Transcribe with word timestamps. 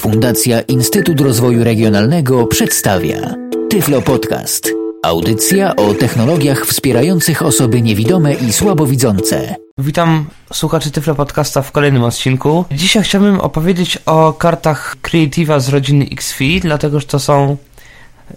Fundacja 0.00 0.60
Instytut 0.60 1.20
Rozwoju 1.20 1.64
Regionalnego 1.64 2.46
przedstawia 2.46 3.34
Tyflo 3.70 4.02
Podcast. 4.02 4.68
Audycja 5.02 5.76
o 5.76 5.94
technologiach 5.94 6.66
wspierających 6.66 7.42
osoby 7.42 7.82
niewidome 7.82 8.34
i 8.34 8.52
słabowidzące. 8.52 9.56
Witam 9.78 10.26
słuchaczy 10.52 10.90
Tyflo 10.90 11.14
Podcasta 11.14 11.62
w 11.62 11.72
kolejnym 11.72 12.04
odcinku. 12.04 12.64
Dzisiaj 12.70 13.02
chciałbym 13.02 13.40
opowiedzieć 13.40 13.98
o 14.06 14.32
kartach 14.32 14.96
Creativa 15.02 15.60
z 15.60 15.68
rodziny 15.68 16.06
XFI, 16.12 16.60
dlatego 16.60 17.00
że 17.00 17.06
to 17.06 17.18
są 17.18 17.56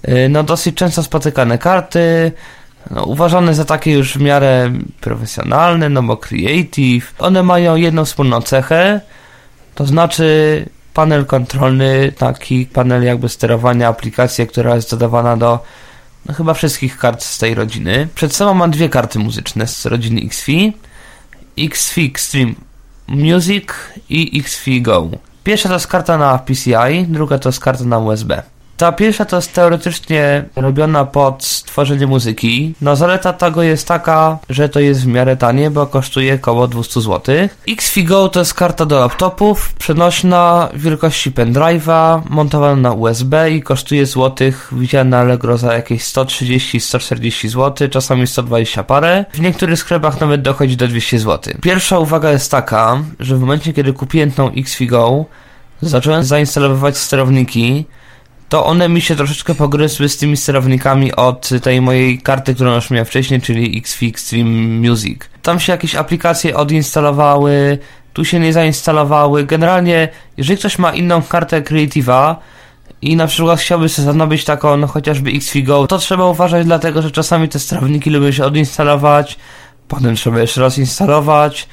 y, 0.07 0.29
no, 0.29 0.43
dosyć 0.43 0.75
często 0.75 1.03
spotykane 1.03 1.57
karty, 1.57 2.31
no, 2.91 3.03
uważane 3.03 3.55
za 3.55 3.65
takie 3.65 3.91
już 3.91 4.13
w 4.13 4.21
miarę 4.21 4.71
profesjonalne, 5.01 5.89
no 5.89 6.03
bo 6.03 6.17
Creative. 6.17 7.13
One 7.19 7.43
mają 7.43 7.75
jedną 7.75 8.05
wspólną 8.05 8.41
cechę, 8.41 9.01
to 9.75 9.85
znaczy 9.85 10.65
panel 10.93 11.25
kontrolny, 11.25 12.11
taki 12.17 12.65
panel 12.65 13.03
jakby 13.03 13.29
sterowania 13.29 13.87
aplikacji, 13.87 14.47
która 14.47 14.75
jest 14.75 14.91
dodawana 14.91 15.37
do 15.37 15.59
no, 16.25 16.33
chyba 16.33 16.53
wszystkich 16.53 16.97
kart 16.97 17.23
z 17.23 17.37
tej 17.37 17.53
rodziny. 17.53 18.07
Przed 18.15 18.35
sobą 18.35 18.53
mam 18.53 18.71
dwie 18.71 18.89
karty 18.89 19.19
muzyczne 19.19 19.67
z 19.67 19.85
rodziny 19.85 20.21
XFI. 20.21 20.73
XFI 21.57 22.05
Extreme 22.05 22.53
Music 23.07 23.69
i 24.09 24.39
XFI 24.39 24.81
Go. 24.81 25.09
Pierwsza 25.43 25.69
to 25.69 25.75
jest 25.75 25.87
karta 25.87 26.17
na 26.17 26.37
PCI, 26.37 27.05
druga 27.07 27.39
to 27.39 27.49
jest 27.49 27.59
karta 27.59 27.83
na 27.83 27.97
USB. 27.97 28.43
Ta 28.77 28.91
pierwsza 28.91 29.25
to 29.25 29.35
jest 29.35 29.53
teoretycznie 29.53 30.45
robiona 30.55 31.05
pod 31.05 31.45
stworzenie 31.45 32.07
muzyki. 32.07 32.73
No 32.81 32.95
zaleta 32.95 33.33
tego 33.33 33.63
jest 33.63 33.87
taka, 33.87 34.37
że 34.49 34.69
to 34.69 34.79
jest 34.79 35.03
w 35.03 35.07
miarę 35.07 35.37
tanie, 35.37 35.71
bo 35.71 35.87
kosztuje 35.87 36.35
około 36.35 36.67
200 36.67 37.01
zł. 37.01 37.35
XFigo 37.67 38.29
to 38.29 38.39
jest 38.39 38.53
karta 38.53 38.85
do 38.85 38.99
laptopów, 38.99 39.73
przenośna 39.73 40.69
wielkości 40.73 41.31
pendrive'a, 41.31 42.21
montowana 42.29 42.75
na 42.75 42.91
USB 42.91 43.51
i 43.51 43.61
kosztuje 43.61 44.05
złotych, 44.05 44.69
widziałem 44.71 45.09
na 45.09 45.19
Allegro 45.19 45.57
za 45.57 45.73
jakieś 45.73 46.03
130-140 46.03 47.47
zł, 47.47 47.87
czasami 47.89 48.27
120 48.27 48.83
parę. 48.83 49.25
W 49.33 49.39
niektórych 49.39 49.79
sklepach 49.79 50.21
nawet 50.21 50.41
dochodzi 50.41 50.77
do 50.77 50.87
200 50.87 51.19
zł. 51.19 51.53
Pierwsza 51.61 51.99
uwaga 51.99 52.31
jest 52.31 52.51
taka, 52.51 53.03
że 53.19 53.35
w 53.35 53.39
momencie 53.39 53.73
kiedy 53.73 53.93
kupiłem 53.93 54.31
tą 54.31 54.51
XFigo, 54.51 55.25
zacząłem 55.81 56.23
zainstalowywać 56.23 56.97
sterowniki, 56.97 57.85
to 58.53 58.65
one 58.65 58.89
mi 58.89 59.01
się 59.01 59.15
troszeczkę 59.15 59.55
pogryzły 59.55 60.09
z 60.09 60.17
tymi 60.17 60.37
sterownikami 60.37 61.15
od 61.15 61.49
tej 61.63 61.81
mojej 61.81 62.19
karty, 62.19 62.55
którą 62.55 62.75
już 62.75 62.89
miałem 62.89 63.05
wcześniej, 63.05 63.41
czyli 63.41 63.77
XFIX 63.77 64.25
Stream 64.25 64.79
Music. 64.87 65.19
Tam 65.41 65.59
się 65.59 65.71
jakieś 65.71 65.95
aplikacje 65.95 66.57
odinstalowały, 66.57 67.77
tu 68.13 68.25
się 68.25 68.39
nie 68.39 68.53
zainstalowały. 68.53 69.43
Generalnie, 69.43 70.09
jeżeli 70.37 70.59
ktoś 70.59 70.79
ma 70.79 70.93
inną 70.93 71.21
kartę 71.21 71.61
Creative'a 71.61 72.35
i 73.01 73.15
na 73.15 73.27
przykład 73.27 73.59
chciałby 73.59 73.89
sobie 73.89 74.05
zanobić 74.05 74.45
taką, 74.45 74.77
no 74.77 74.87
chociażby 74.87 75.31
XFIGO, 75.31 75.87
to 75.87 75.97
trzeba 75.97 76.25
uważać 76.25 76.65
dlatego, 76.65 77.01
że 77.01 77.11
czasami 77.11 77.49
te 77.49 77.59
sterowniki 77.59 78.09
lubią 78.09 78.31
się 78.31 78.45
odinstalować, 78.45 79.37
potem 79.87 80.15
trzeba 80.15 80.39
jeszcze 80.39 80.61
raz 80.61 80.77
instalować, 80.77 81.67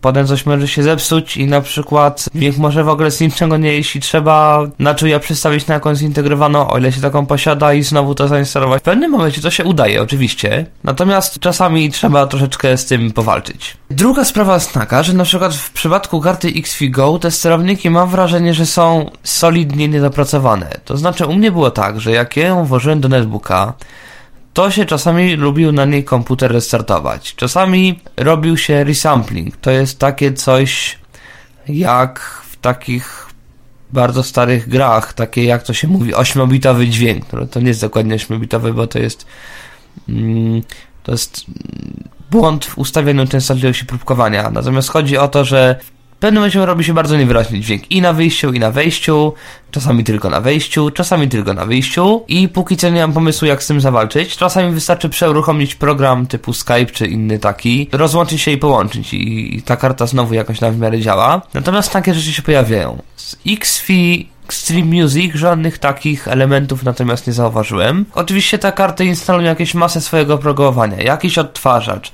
potem 0.00 0.26
coś 0.26 0.46
może 0.46 0.68
się 0.68 0.82
zepsuć 0.82 1.36
i 1.36 1.46
na 1.46 1.60
przykład 1.60 2.24
dźwięk 2.34 2.56
może 2.56 2.84
w 2.84 2.88
ogóle 2.88 3.10
z 3.10 3.20
niczego 3.20 3.56
nie 3.56 3.72
jeśli 3.72 4.00
trzeba 4.00 4.66
na 4.78 4.94
czuja 4.94 5.18
przystawić 5.18 5.66
na 5.66 5.74
jakąś 5.74 5.98
zintegrowaną, 5.98 6.68
o 6.68 6.78
ile 6.78 6.92
się 6.92 7.00
taką 7.00 7.26
posiada 7.26 7.74
i 7.74 7.82
znowu 7.82 8.14
to 8.14 8.28
zainstalować. 8.28 8.82
W 8.82 8.84
pewnym 8.84 9.10
momencie 9.10 9.42
to 9.42 9.50
się 9.50 9.64
udaje, 9.64 10.02
oczywiście, 10.02 10.66
natomiast 10.84 11.38
czasami 11.38 11.90
trzeba 11.90 12.26
troszeczkę 12.26 12.76
z 12.76 12.86
tym 12.86 13.12
powalczyć. 13.12 13.76
Druga 13.90 14.24
sprawa 14.24 14.54
jest 14.54 14.72
taka, 14.72 15.02
że 15.02 15.12
na 15.12 15.24
przykład 15.24 15.54
w 15.54 15.70
przypadku 15.70 16.20
karty 16.20 16.48
XFiGO 16.56 17.18
te 17.18 17.30
sterowniki 17.30 17.90
mam 17.90 18.08
wrażenie, 18.08 18.54
że 18.54 18.66
są 18.66 19.10
solidnie 19.22 19.88
niedopracowane. 19.88 20.70
To 20.84 20.96
znaczy 20.96 21.26
u 21.26 21.32
mnie 21.32 21.52
było 21.52 21.70
tak, 21.70 22.00
że 22.00 22.12
jak 22.12 22.36
ja 22.36 22.46
ją 22.46 22.64
włożyłem 22.64 23.00
do 23.00 23.08
netbooka, 23.08 23.72
to 24.56 24.70
się 24.70 24.84
czasami 24.84 25.36
lubił 25.36 25.72
na 25.72 25.84
niej 25.84 26.04
komputer 26.04 26.52
restartować. 26.52 27.34
Czasami 27.34 28.00
robił 28.16 28.56
się 28.56 28.84
resampling. 28.84 29.56
To 29.56 29.70
jest 29.70 29.98
takie 29.98 30.32
coś 30.32 30.98
jak 31.68 32.20
w 32.20 32.56
takich 32.56 33.26
bardzo 33.92 34.22
starych 34.22 34.68
grach, 34.68 35.12
takie 35.12 35.44
jak 35.44 35.62
to 35.62 35.74
się 35.74 35.88
mówi, 35.88 36.14
8-bitowy 36.14 36.86
dźwięk. 36.86 37.24
To 37.50 37.60
nie 37.60 37.68
jest 37.68 37.80
dokładnie 37.80 38.16
8-bitowy, 38.16 38.72
bo 38.72 38.86
to 38.86 38.98
jest 38.98 39.26
mm, 40.08 40.62
to 41.02 41.12
jest 41.12 41.44
błąd 42.30 42.64
w 42.64 42.78
ustawieniu 42.78 43.26
częstotliwości 43.26 43.86
próbkowania. 43.86 44.50
Natomiast 44.50 44.88
chodzi 44.88 45.18
o 45.18 45.28
to, 45.28 45.44
że 45.44 45.80
w 46.16 46.18
pewnym 46.18 46.40
momencie 46.40 46.66
robi 46.66 46.84
się 46.84 46.94
bardzo 46.94 47.16
niewyraźny 47.16 47.60
dźwięk 47.60 47.90
i 47.90 48.02
na 48.02 48.12
wyjściu, 48.12 48.52
i 48.52 48.58
na 48.58 48.70
wejściu, 48.70 49.32
czasami 49.70 50.04
tylko 50.04 50.30
na 50.30 50.40
wejściu, 50.40 50.90
czasami 50.90 51.28
tylko 51.28 51.54
na 51.54 51.66
wyjściu 51.66 52.24
i 52.28 52.48
póki 52.48 52.76
co 52.76 52.90
nie 52.90 53.00
mam 53.00 53.12
pomysłu 53.12 53.48
jak 53.48 53.62
z 53.62 53.66
tym 53.66 53.80
zawalczyć. 53.80 54.36
Czasami 54.36 54.72
wystarczy 54.72 55.08
przeuruchomić 55.08 55.74
program 55.74 56.26
typu 56.26 56.52
Skype 56.52 56.86
czy 56.86 57.06
inny 57.06 57.38
taki, 57.38 57.88
rozłączyć 57.92 58.40
się 58.40 58.50
i 58.50 58.58
połączyć 58.58 59.14
i, 59.14 59.62
ta 59.64 59.76
karta 59.76 60.06
znowu 60.06 60.34
jakoś 60.34 60.60
na 60.60 60.70
w 60.70 60.78
miarę 60.78 61.00
działa. 61.00 61.42
Natomiast 61.54 61.92
takie 61.92 62.14
rzeczy 62.14 62.32
się 62.32 62.42
pojawiają. 62.42 63.02
Z 63.16 63.36
XFI 63.46 64.28
Extreme 64.46 65.02
Music 65.02 65.34
żadnych 65.34 65.78
takich 65.78 66.28
elementów 66.28 66.84
natomiast 66.84 67.26
nie 67.26 67.32
zauważyłem. 67.32 68.04
Oczywiście 68.14 68.58
ta 68.58 68.72
karta 68.72 69.04
instaluje 69.04 69.46
jakieś 69.46 69.74
masę 69.74 70.00
swojego 70.00 70.34
oprogramowania, 70.34 71.02
jakiś 71.02 71.38
odtwarzacz, 71.38 72.12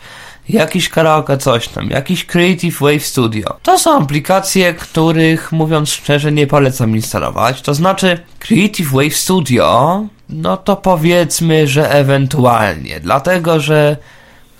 jakiś 0.49 0.89
karaoke 0.89 1.39
coś 1.39 1.69
tam, 1.69 1.91
jakiś 1.91 2.27
Creative 2.27 2.81
Wave 2.81 3.07
Studio. 3.07 3.57
To 3.63 3.79
są 3.79 4.03
aplikacje, 4.03 4.75
których 4.75 5.53
mówiąc 5.53 5.91
szczerze 5.91 6.33
nie 6.33 6.47
polecam 6.47 6.97
instalować. 6.97 7.63
To 7.63 7.75
znaczy 7.75 8.19
Creative 8.39 8.91
Wave 8.91 9.17
Studio, 9.17 10.05
no 10.29 10.57
to 10.57 10.77
powiedzmy, 10.77 11.69
że 11.69 11.91
ewentualnie, 11.91 13.01
dlatego 13.01 13.61
że 13.61 13.97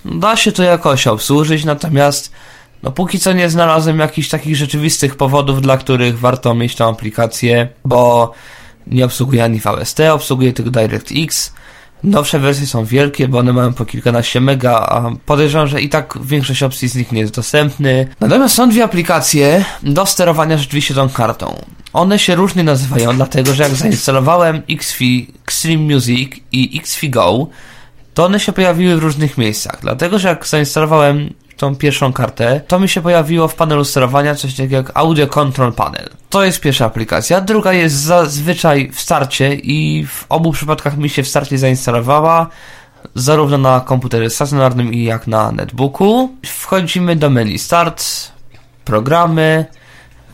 da 0.05 0.37
się 0.37 0.53
to 0.53 0.63
jakoś 0.63 1.07
obsłużyć, 1.07 1.65
natomiast 1.65 2.33
no 2.83 2.93
póki 2.93 3.19
co 3.19 3.33
nie 3.33 3.51
znalazłem 3.51 3.99
jakichś 3.99 4.29
takich 4.29 4.57
rzeczywistych 4.57 5.17
powodów, 5.17 5.63
dla 5.63 5.77
których 5.77 6.19
warto 6.19 6.55
mieć 6.55 6.75
tą 6.75 6.89
aplikację, 6.89 7.69
bo 7.85 8.33
nie 8.87 9.05
obsługuje 9.05 9.45
ani 9.45 9.61
VST, 9.61 10.01
obsługuje 10.01 10.53
tylko 10.53 10.71
DirectX, 10.71 11.53
Nowsze 12.05 12.39
wersje 12.39 12.67
są 12.67 12.85
wielkie, 12.85 13.29
bo 13.29 13.39
one 13.39 13.53
mają 13.53 13.73
po 13.73 13.85
kilkanaście 13.85 14.41
mega, 14.41 14.73
a 14.73 15.11
podejrzewam, 15.27 15.67
że 15.67 15.83
i 15.83 15.89
tak 15.89 16.19
większość 16.25 16.63
opcji 16.63 16.89
z 16.89 16.95
nich 16.95 17.13
nie 17.13 17.21
jest 17.21 17.35
dostępny. 17.35 18.09
Natomiast 18.21 18.55
są 18.55 18.69
dwie 18.69 18.85
aplikacje 18.85 19.65
do 19.83 20.07
sterowania 20.07 20.59
rzeczywiście 20.59 20.95
tą 20.95 21.09
kartą. 21.09 21.57
One 21.93 22.19
się 22.19 22.35
różnie 22.35 22.65
nazywają, 22.65 23.17
dlatego 23.17 23.55
że 23.55 23.63
jak 23.63 23.75
zainstalowałem 23.75 24.63
XFi 24.71 25.33
Extreme 25.45 25.95
Music 25.95 26.33
i 26.53 26.79
XFi 26.79 27.11
Go, 27.11 27.47
to 28.15 28.25
one 28.25 28.41
się 28.41 28.53
pojawiły 28.53 28.97
w 28.97 29.03
różnych 29.03 29.39
miejscach. 29.39 29.79
Dlatego, 29.83 30.19
że 30.19 30.29
jak 30.29 30.47
zainstalowałem 30.47 31.35
tą 31.63 31.77
pierwszą 31.77 32.13
kartę, 32.13 32.61
to 32.67 32.81
mi 32.81 32.89
się 32.89 33.01
pojawiło 33.01 33.49
w 33.49 33.55
panelu 33.55 33.85
sterowania 33.85 34.35
coś 34.35 34.55
takiego 34.55 34.77
jak 34.77 34.91
Audio 34.95 35.27
Control 35.27 35.73
Panel. 35.73 36.09
To 36.31 36.45
jest 36.45 36.61
pierwsza 36.61 36.87
aplikacja. 36.87 37.41
Druga 37.41 37.73
jest 37.73 37.95
zazwyczaj 37.95 38.91
w 38.93 39.01
starcie 39.01 39.55
i 39.55 40.07
w 40.07 40.27
obu 40.29 40.53
przypadkach 40.53 40.97
mi 40.97 41.09
się 41.09 41.23
w 41.23 41.29
starcie 41.29 41.59
zainstalowała 41.59 42.47
zarówno 43.15 43.59
na 43.59 43.81
komputerze 43.81 44.31
stacjonarnym 44.31 44.95
jak 44.95 45.27
na 45.27 45.53
netbooku. 45.53 46.31
Wchodzimy 46.47 47.17
do 47.17 47.31
menu 47.31 47.59
Start, 47.59 48.05
programy, 48.85 49.65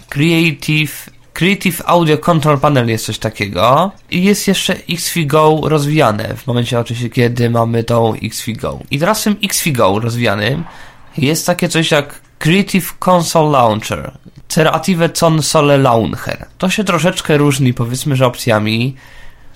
Creative, 0.08 1.10
Creative 1.32 1.82
Audio 1.86 2.18
Control 2.18 2.58
Panel 2.58 2.88
jest 2.88 3.04
coś 3.04 3.18
takiego 3.18 3.92
i 4.10 4.24
jest 4.24 4.48
jeszcze 4.48 4.76
XFiGO 4.90 5.60
rozwijane 5.64 6.36
w 6.36 6.46
momencie 6.46 6.80
oczywiście, 6.80 7.10
kiedy 7.10 7.50
mamy 7.50 7.84
tą 7.84 8.14
XFiGO. 8.22 8.78
I 8.90 8.98
teraz 8.98 9.20
w 9.20 9.24
tym 9.24 9.36
XFiGO 9.42 10.00
rozwijanym 10.00 10.64
jest 11.18 11.46
takie 11.46 11.68
coś 11.68 11.90
jak 11.90 12.20
Creative 12.38 12.94
Console 13.08 13.50
Launcher, 13.50 14.12
Creative 14.48 15.22
Console 15.22 15.78
Launcher. 15.78 16.46
To 16.58 16.70
się 16.70 16.84
troszeczkę 16.84 17.36
różni, 17.36 17.74
powiedzmy, 17.74 18.16
że 18.16 18.26
opcjami, 18.26 18.96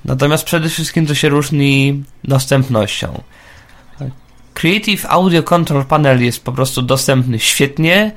natomiast 0.04 0.44
przede 0.44 0.68
wszystkim 0.68 1.06
to 1.06 1.14
się 1.14 1.28
różni 1.28 2.02
dostępnością. 2.24 3.22
Creative 4.54 5.06
Audio 5.06 5.42
Control 5.42 5.84
Panel 5.84 6.24
jest 6.24 6.44
po 6.44 6.52
prostu 6.52 6.82
dostępny 6.82 7.38
świetnie, 7.38 8.12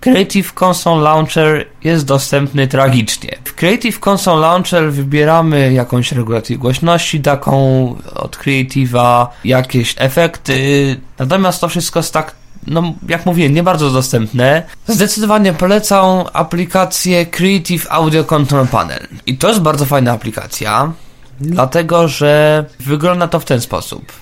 Creative 0.00 0.62
Console 0.62 1.02
Launcher 1.02 1.66
jest 1.84 2.06
dostępny 2.06 2.68
tragicznie. 2.68 3.38
W 3.44 3.54
Creative 3.54 4.08
Console 4.08 4.40
Launcher 4.40 4.92
wybieramy 4.92 5.72
jakąś 5.72 6.12
regulację 6.12 6.58
głośności, 6.58 7.20
taką 7.20 7.86
od 8.14 8.36
Creative'a, 8.36 9.26
jakieś 9.44 9.94
efekty, 9.98 10.96
natomiast 11.18 11.60
to 11.60 11.68
wszystko 11.68 11.98
jest 11.98 12.12
tak 12.12 12.34
no 12.66 12.94
jak 13.08 13.26
mówiłem, 13.26 13.54
nie 13.54 13.62
bardzo 13.62 13.90
dostępne. 13.90 14.62
Zdecydowanie 14.88 15.52
polecam 15.52 16.24
aplikację 16.32 17.26
Creative 17.26 17.86
Audio 17.90 18.24
Control 18.24 18.66
Panel. 18.66 19.08
I 19.26 19.38
to 19.38 19.48
jest 19.48 19.60
bardzo 19.60 19.84
fajna 19.84 20.12
aplikacja, 20.12 20.92
dlatego 21.40 22.08
że 22.08 22.64
wygląda 22.80 23.28
to 23.28 23.40
w 23.40 23.44
ten 23.44 23.60
sposób. 23.60 24.12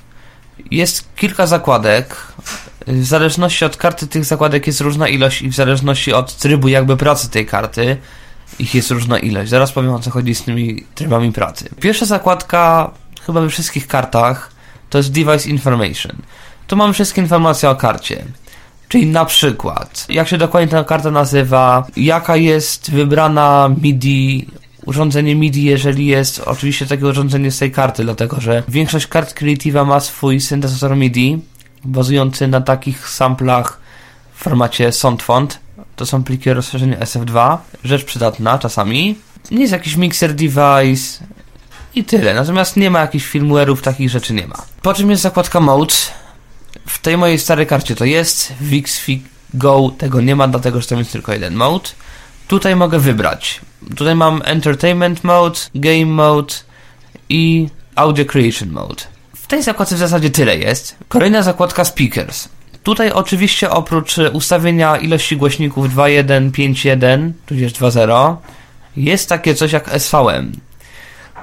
Jest 0.70 1.14
kilka 1.16 1.46
zakładek. 1.46 2.16
W 2.86 3.04
zależności 3.04 3.64
od 3.64 3.76
karty 3.76 4.06
tych 4.06 4.24
zakładek 4.24 4.66
jest 4.66 4.80
różna 4.80 5.08
ilość 5.08 5.42
i 5.42 5.48
w 5.48 5.54
zależności 5.54 6.12
od 6.12 6.36
trybu 6.36 6.68
jakby 6.68 6.96
pracy 6.96 7.30
tej 7.30 7.46
karty 7.46 7.96
Ich 8.58 8.74
jest 8.74 8.90
różna 8.90 9.18
ilość. 9.18 9.50
Zaraz 9.50 9.72
powiem 9.72 9.94
o 9.94 9.98
co 9.98 10.10
chodzi 10.10 10.34
z 10.34 10.42
tymi 10.42 10.84
trybami 10.94 11.32
pracy. 11.32 11.68
Pierwsza 11.80 12.06
zakładka, 12.06 12.90
chyba 13.26 13.40
we 13.40 13.48
wszystkich 13.48 13.86
kartach, 13.86 14.50
to 14.90 14.98
jest 14.98 15.12
Device 15.12 15.48
Information. 15.48 16.12
Tu 16.66 16.76
mamy 16.76 16.92
wszystkie 16.92 17.20
informacje 17.22 17.70
o 17.70 17.76
karcie. 17.76 18.24
Czyli 18.88 19.06
na 19.06 19.24
przykład, 19.24 20.06
jak 20.08 20.28
się 20.28 20.38
dokładnie 20.38 20.68
ta 20.68 20.84
karta 20.84 21.10
nazywa, 21.10 21.86
jaka 21.96 22.36
jest 22.36 22.90
wybrana 22.90 23.70
MIDI, 23.82 24.46
urządzenie 24.86 25.34
MIDI, 25.34 25.64
jeżeli 25.64 26.06
jest 26.06 26.38
oczywiście 26.38 26.86
takie 26.86 27.06
urządzenie 27.06 27.50
z 27.50 27.58
tej 27.58 27.72
karty, 27.72 28.04
dlatego 28.04 28.40
że 28.40 28.62
większość 28.68 29.06
kart 29.06 29.34
Creativa 29.34 29.84
ma 29.84 30.00
swój 30.00 30.40
syntezator 30.40 30.96
MIDI, 30.96 31.38
bazujący 31.84 32.48
na 32.48 32.60
takich 32.60 33.08
samplach 33.08 33.80
w 34.34 34.42
formacie 34.42 34.92
SoundFont. 34.92 35.58
To 35.96 36.06
są 36.06 36.24
pliki 36.24 36.50
o 36.50 36.54
rozszerzeniu 36.54 36.96
SF2, 36.96 37.58
rzecz 37.84 38.04
przydatna 38.04 38.58
czasami. 38.58 39.16
Nie 39.50 39.60
jest 39.60 39.72
jakiś 39.72 39.96
mixer 39.96 40.34
device 40.34 41.24
i 41.94 42.04
tyle, 42.04 42.34
natomiast 42.34 42.76
nie 42.76 42.90
ma 42.90 43.00
jakichś 43.00 43.34
firmware'ów, 43.34 43.80
takich 43.80 44.10
rzeczy 44.10 44.34
nie 44.34 44.46
ma. 44.46 44.56
Po 44.82 44.94
czym 44.94 45.10
jest 45.10 45.22
zakładka 45.22 45.60
Mode, 45.60 45.94
w 46.86 46.98
tej 46.98 47.16
mojej 47.16 47.38
starej 47.38 47.66
karcie 47.66 47.94
to 47.94 48.04
jest, 48.04 48.52
w 48.60 48.72
Xfig 48.72 49.22
Go 49.54 49.90
tego 49.98 50.20
nie 50.20 50.36
ma, 50.36 50.48
dlatego 50.48 50.80
że 50.80 50.86
tam 50.86 50.98
jest 50.98 51.12
tylko 51.12 51.32
jeden 51.32 51.54
mode. 51.54 51.88
Tutaj 52.48 52.76
mogę 52.76 52.98
wybrać. 52.98 53.60
Tutaj 53.96 54.14
mam 54.14 54.42
Entertainment 54.44 55.24
Mode, 55.24 55.58
Game 55.74 56.06
Mode 56.06 56.54
i 57.28 57.68
Audio 57.94 58.24
Creation 58.24 58.70
Mode. 58.70 59.02
W 59.36 59.46
tej 59.46 59.62
zakładce 59.62 59.94
w 59.94 59.98
zasadzie 59.98 60.30
tyle 60.30 60.58
jest. 60.58 60.96
Kolejna 61.08 61.42
zakładka 61.42 61.84
Speakers. 61.84 62.48
Tutaj 62.82 63.10
oczywiście 63.10 63.70
oprócz 63.70 64.18
ustawienia 64.32 64.96
ilości 64.96 65.36
głośników 65.36 65.88
2.1, 65.94 66.50
5.1, 66.50 67.32
tudzież 67.46 67.72
2.0 67.72 68.36
jest 68.96 69.28
takie 69.28 69.54
coś 69.54 69.72
jak 69.72 69.90
SVM. 69.98 70.52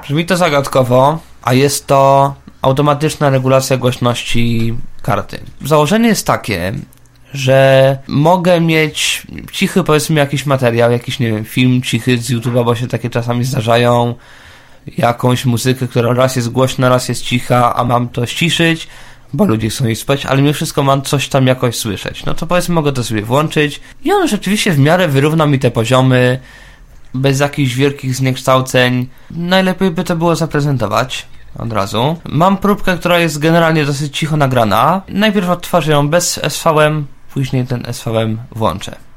Brzmi 0.03 0.25
to 0.25 0.37
zagadkowo, 0.37 1.19
a 1.41 1.53
jest 1.53 1.87
to 1.87 2.33
automatyczna 2.61 3.29
regulacja 3.29 3.77
głośności 3.77 4.73
karty. 5.01 5.39
Założenie 5.65 6.07
jest 6.07 6.27
takie, 6.27 6.73
że 7.33 7.97
mogę 8.07 8.61
mieć 8.61 9.27
cichy, 9.51 9.83
powiedzmy, 9.83 10.19
jakiś 10.19 10.45
materiał, 10.45 10.91
jakiś, 10.91 11.19
nie 11.19 11.31
wiem, 11.31 11.45
film 11.45 11.81
cichy 11.81 12.17
z 12.17 12.31
YouTube'a, 12.31 12.65
bo 12.65 12.75
się 12.75 12.88
takie 12.88 13.09
czasami 13.09 13.44
zdarzają, 13.44 14.15
jakąś 14.97 15.45
muzykę, 15.45 15.88
która 15.88 16.13
raz 16.13 16.35
jest 16.35 16.50
głośna, 16.50 16.89
raz 16.89 17.09
jest 17.09 17.23
cicha, 17.23 17.75
a 17.75 17.83
mam 17.83 18.09
to 18.09 18.25
ściszyć, 18.25 18.88
bo 19.33 19.45
ludzie 19.45 19.69
chcą 19.69 19.85
jej 19.85 19.95
spać, 19.95 20.25
ale 20.25 20.41
mimo 20.41 20.53
wszystko 20.53 20.83
mam 20.83 21.01
coś 21.01 21.29
tam 21.29 21.47
jakoś 21.47 21.75
słyszeć. 21.75 22.25
No 22.25 22.33
to 22.33 22.47
powiedzmy, 22.47 22.75
mogę 22.75 22.91
to 22.91 23.03
sobie 23.03 23.21
włączyć 23.21 23.81
i 24.03 24.11
on 24.11 24.27
rzeczywiście 24.27 24.71
w 24.71 24.79
miarę 24.79 25.07
wyrówna 25.07 25.45
mi 25.45 25.59
te 25.59 25.71
poziomy, 25.71 26.39
bez 27.13 27.39
jakichś 27.39 27.73
wielkich 27.73 28.15
zniekształceń. 28.15 29.07
Najlepiej 29.31 29.91
by 29.91 30.03
to 30.03 30.15
było 30.15 30.35
zaprezentować 30.35 31.25
od 31.59 31.73
razu. 31.73 32.17
Mam 32.25 32.57
próbkę, 32.57 32.97
która 32.97 33.19
jest 33.19 33.39
generalnie 33.39 33.85
dosyć 33.85 34.17
cicho 34.17 34.38
nagrana. 34.38 35.01
Najpierw 35.09 35.50
odtwarzę 35.50 35.91
ją 35.91 36.09
bez 36.09 36.39
SVM, 36.50 37.06
później 37.33 37.67
ten 37.67 37.85
SVM 37.94 38.38
włączę. 38.51 39.08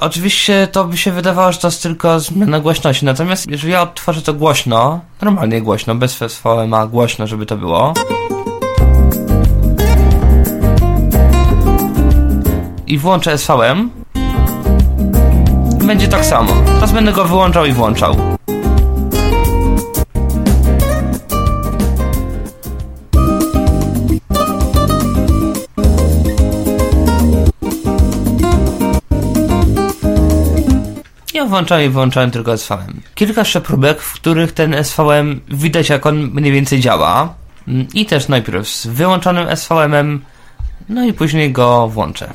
Oczywiście 0.00 0.68
to 0.72 0.84
by 0.84 0.96
się 0.96 1.12
wydawało, 1.12 1.52
że 1.52 1.58
to 1.58 1.68
jest 1.68 1.82
tylko 1.82 2.20
zmiana 2.20 2.60
głośności, 2.60 3.04
natomiast 3.04 3.50
jeżeli 3.50 3.72
ja 3.72 3.82
odtworzę 3.82 4.22
to 4.22 4.34
głośno, 4.34 5.00
normalnie 5.22 5.62
głośno, 5.62 5.94
bez 5.94 6.14
a 6.76 6.86
głośno, 6.86 7.26
żeby 7.26 7.46
to 7.46 7.56
było. 7.56 7.94
I 12.86 12.98
włączę 12.98 13.38
SVM, 13.38 13.90
będzie 15.86 16.08
tak 16.08 16.24
samo. 16.24 16.52
Teraz 16.66 16.92
będę 16.92 17.12
go 17.12 17.24
wyłączał 17.24 17.66
i 17.66 17.72
włączał. 17.72 18.37
Włączałem 31.48 31.86
i 31.86 31.88
wyłączałem 31.88 32.30
tylko 32.30 32.58
SVM. 32.58 33.00
Kilka 33.14 33.40
jeszcze 33.40 33.60
próbek, 33.60 34.00
w 34.00 34.12
których 34.12 34.52
ten 34.52 34.84
SVM 34.84 35.40
widać 35.48 35.88
jak 35.88 36.06
on 36.06 36.16
mniej 36.16 36.52
więcej 36.52 36.80
działa. 36.80 37.34
I 37.94 38.06
też 38.06 38.28
najpierw 38.28 38.68
z 38.68 38.86
wyłączonym 38.86 39.48
SVM-em, 39.56 40.24
no 40.88 41.04
i 41.04 41.12
później 41.12 41.52
go 41.52 41.88
włączę. 41.88 42.32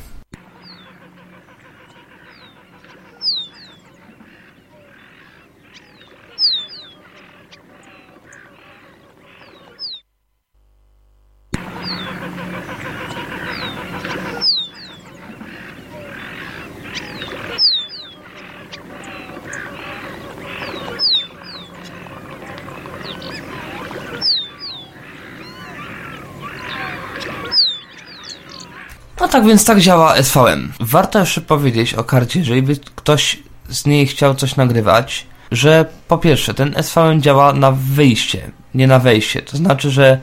No 29.23 29.23
tak 29.34 29.46
więc 29.46 29.66
tak 29.66 29.80
działa 29.80 30.24
SVM. 30.24 30.74
Warto 30.80 31.20
jeszcze 31.20 31.42
powiedzieć 31.42 31.94
o 31.94 32.04
karcie, 32.04 32.40
jeżeli 32.40 32.62
by 32.62 32.76
ktoś 32.96 33.40
z 33.70 33.86
niej 33.86 34.08
chciał 34.08 34.36
coś 34.36 34.56
nagrywać, 34.56 35.28
że 35.52 35.86
po 36.08 36.18
pierwsze 36.18 36.54
ten 36.54 36.76
SVM 36.84 37.22
działa 37.22 37.54
na 37.54 37.72
wyjście, 37.72 38.52
nie 38.76 38.88
na 38.88 39.00
wejście. 39.00 39.42
To 39.42 39.58
znaczy, 39.58 39.92
że 39.92 40.20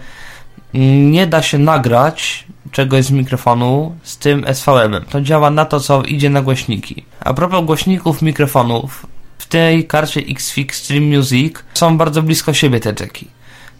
nie 0.74 1.26
da 1.26 1.42
się 1.42 1.58
nagrać 1.58 2.44
czegoś 2.70 3.04
z 3.04 3.10
mikrofonu 3.10 3.96
z 4.02 4.18
tym 4.18 4.44
SVM-em. 4.54 5.04
To 5.04 5.20
działa 5.20 5.50
na 5.50 5.64
to, 5.64 5.80
co 5.80 6.02
idzie 6.02 6.30
na 6.30 6.42
głośniki. 6.42 7.04
A 7.20 7.34
propos 7.34 7.64
głośników, 7.64 8.22
mikrofonów, 8.22 9.06
w 9.38 9.46
tej 9.46 9.86
karcie 9.86 10.20
Xfix 10.20 10.82
Stream 10.82 11.04
Music 11.04 11.54
są 11.74 11.98
bardzo 11.98 12.22
blisko 12.22 12.54
siebie 12.54 12.80
te 12.80 12.88
jacki. 13.00 13.28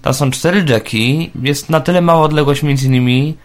Tam 0.02 0.14
są 0.14 0.30
cztery 0.30 0.64
jacki, 0.68 1.30
jest 1.42 1.70
na 1.70 1.80
tyle 1.80 2.00
mała 2.00 2.22
odległość 2.22 2.62
między 2.62 2.88
nimi, 2.88 3.36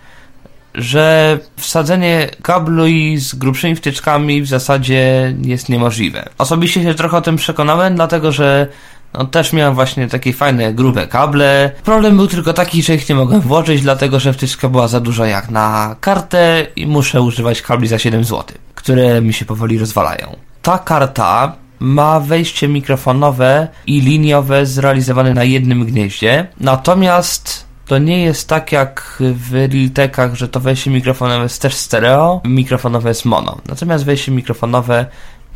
że 0.78 1.40
wsadzenie 1.58 2.30
kablu 2.42 2.88
i 2.88 3.18
z 3.18 3.36
grubszymi 3.36 3.76
wtyczkami 3.76 4.42
w 4.42 4.48
zasadzie 4.48 5.34
jest 5.42 5.70
niemożliwe. 5.70 6.30
Osobiście 6.38 6.84
się 6.84 6.94
trochę 6.94 7.18
o 7.18 7.22
tym 7.22 7.36
przekonałem, 7.36 7.96
dlatego 7.96 8.32
że 8.32 8.68
no, 9.14 9.26
też 9.26 9.54
miałem 9.54 9.76
właśnie 9.76 10.08
takie 10.08 10.34
fajne, 10.34 10.74
grube 10.74 11.08
kable. 11.08 11.72
Problem 11.84 12.16
był 12.16 12.28
tylko 12.28 12.54
taki, 12.54 12.84
że 12.84 12.96
ich 12.96 13.10
nie 13.10 13.16
mogłem 13.16 13.42
włożyć, 13.42 13.82
dlatego 13.82 14.20
że 14.20 14.34
wtyczka 14.34 14.70
była 14.70 14.88
za 14.88 15.00
duża 15.00 15.28
jak 15.28 15.50
na 15.50 15.96
kartę 16.00 16.68
i 16.76 16.88
muszę 16.88 17.22
używać 17.22 17.62
kabli 17.62 17.88
za 17.88 18.00
7 18.00 18.24
zł, 18.24 18.44
które 18.76 19.22
mi 19.22 19.34
się 19.34 19.46
powoli 19.46 19.80
rozwalają. 19.80 20.36
Ta 20.62 20.78
karta 20.78 21.56
ma 21.80 22.20
wejście 22.20 22.68
mikrofonowe 22.68 23.68
i 23.88 24.02
liniowe 24.02 24.66
zrealizowane 24.66 25.34
na 25.34 25.44
jednym 25.44 25.86
gnieździe, 25.86 26.48
natomiast 26.60 27.66
to 27.86 27.98
nie 27.98 28.24
jest 28.24 28.48
tak 28.48 28.72
jak 28.72 29.18
w 29.20 29.54
Realtekach, 29.54 30.36
że 30.36 30.48
to 30.48 30.60
wejście 30.60 30.92
mikrofonowe 30.92 31.44
jest 31.44 31.62
też 31.62 31.76
stereo, 31.76 32.42
mikrofonowe 32.46 33.10
jest 33.10 33.26
mono. 33.26 33.58
Natomiast 33.68 34.06
wejście 34.06 34.32
mikrofonowe, 34.32 35.06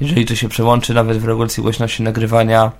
jeżeli 0.01 0.25
to 0.25 0.35
się 0.35 0.49
przełączy 0.49 0.93
nawet 0.93 1.17
w 1.17 1.25
regulacji 1.25 1.63
głośności 1.63 2.03
nagrywania 2.03 2.71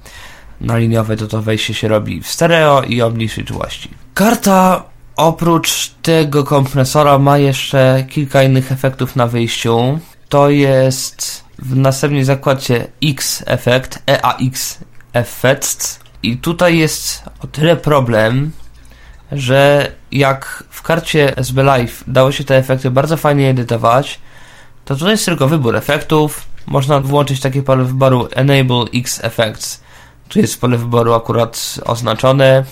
na 0.62 0.78
liniowe, 0.78 1.18
to 1.18 1.28
to 1.28 1.42
wejście 1.42 1.74
się 1.74 1.88
robi 1.88 2.22
w 2.22 2.28
stereo 2.28 2.82
i 2.82 3.02
o 3.02 3.10
mniejszej 3.10 3.46
czułości. 3.46 3.90
Karta 4.14 4.84
oprócz 5.16 5.92
tego 6.02 6.44
kompresora 6.44 7.20
ma 7.20 7.38
jeszcze 7.38 8.06
kilka 8.10 8.44
innych 8.44 8.72
efektów 8.72 9.16
na 9.16 9.28
wyjściu. 9.28 10.00
To 10.30 10.50
jest 10.50 11.44
w 11.60 11.76
następnej 11.76 12.24
zakładzie 12.24 12.88
X 13.04 13.44
efekt, 13.46 14.04
EAX 14.08 14.80
Effects. 15.14 16.00
I 16.24 16.38
tutaj 16.38 16.78
jest 16.78 17.24
o 17.40 17.48
tyle 17.48 17.76
problem, 17.76 18.52
że 19.32 19.92
jak 20.12 20.64
w 20.70 20.82
karcie 20.82 21.38
SB 21.38 21.64
Live 21.64 22.04
dało 22.08 22.32
się 22.32 22.44
te 22.44 22.58
efekty 22.58 22.92
bardzo 22.92 23.18
fajnie 23.18 23.50
edytować, 23.50 24.20
to 24.86 24.96
tutaj 24.96 25.12
jest 25.12 25.26
tylko 25.26 25.48
wybór 25.48 25.76
efektów. 25.76 26.48
Można 26.68 27.00
włączyć 27.00 27.40
takie 27.40 27.64
pole 27.64 27.84
wyboru 27.84 28.28
Enable 28.32 28.86
X 28.94 29.24
Effects. 29.24 29.84
Tu 30.28 30.40
jest 30.40 30.62
pole 30.62 30.78
wyboru 30.78 31.14
akurat 31.14 31.80
oznaczone. 31.86 32.64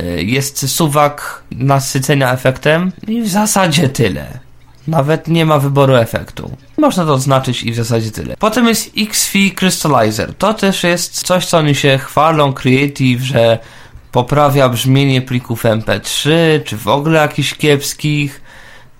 y, 0.00 0.22
jest 0.22 0.68
suwak 0.68 1.42
nasycenia 1.50 2.32
efektem 2.32 2.92
i 3.08 3.22
w 3.22 3.28
zasadzie 3.28 3.88
tyle. 3.88 4.38
Nawet 4.86 5.28
nie 5.28 5.46
ma 5.46 5.58
wyboru 5.58 5.94
efektu. 5.94 6.50
Można 6.78 7.04
to 7.04 7.12
oznaczyć 7.12 7.62
i 7.62 7.72
w 7.72 7.76
zasadzie 7.76 8.10
tyle. 8.10 8.36
Potem 8.38 8.68
jest 8.68 8.90
XFi 8.98 9.52
Crystallizer. 9.52 10.34
To 10.34 10.54
też 10.54 10.84
jest 10.84 11.26
coś, 11.26 11.46
co 11.46 11.58
oni 11.58 11.74
się 11.74 11.98
chwalą, 11.98 12.52
Creative, 12.52 13.20
że 13.20 13.58
poprawia 14.16 14.68
brzmienie 14.68 15.22
plików 15.22 15.64
MP3, 15.64 16.30
czy 16.64 16.76
w 16.76 16.88
ogóle 16.88 17.20
jakichś 17.20 17.54
kiepskich. 17.54 18.42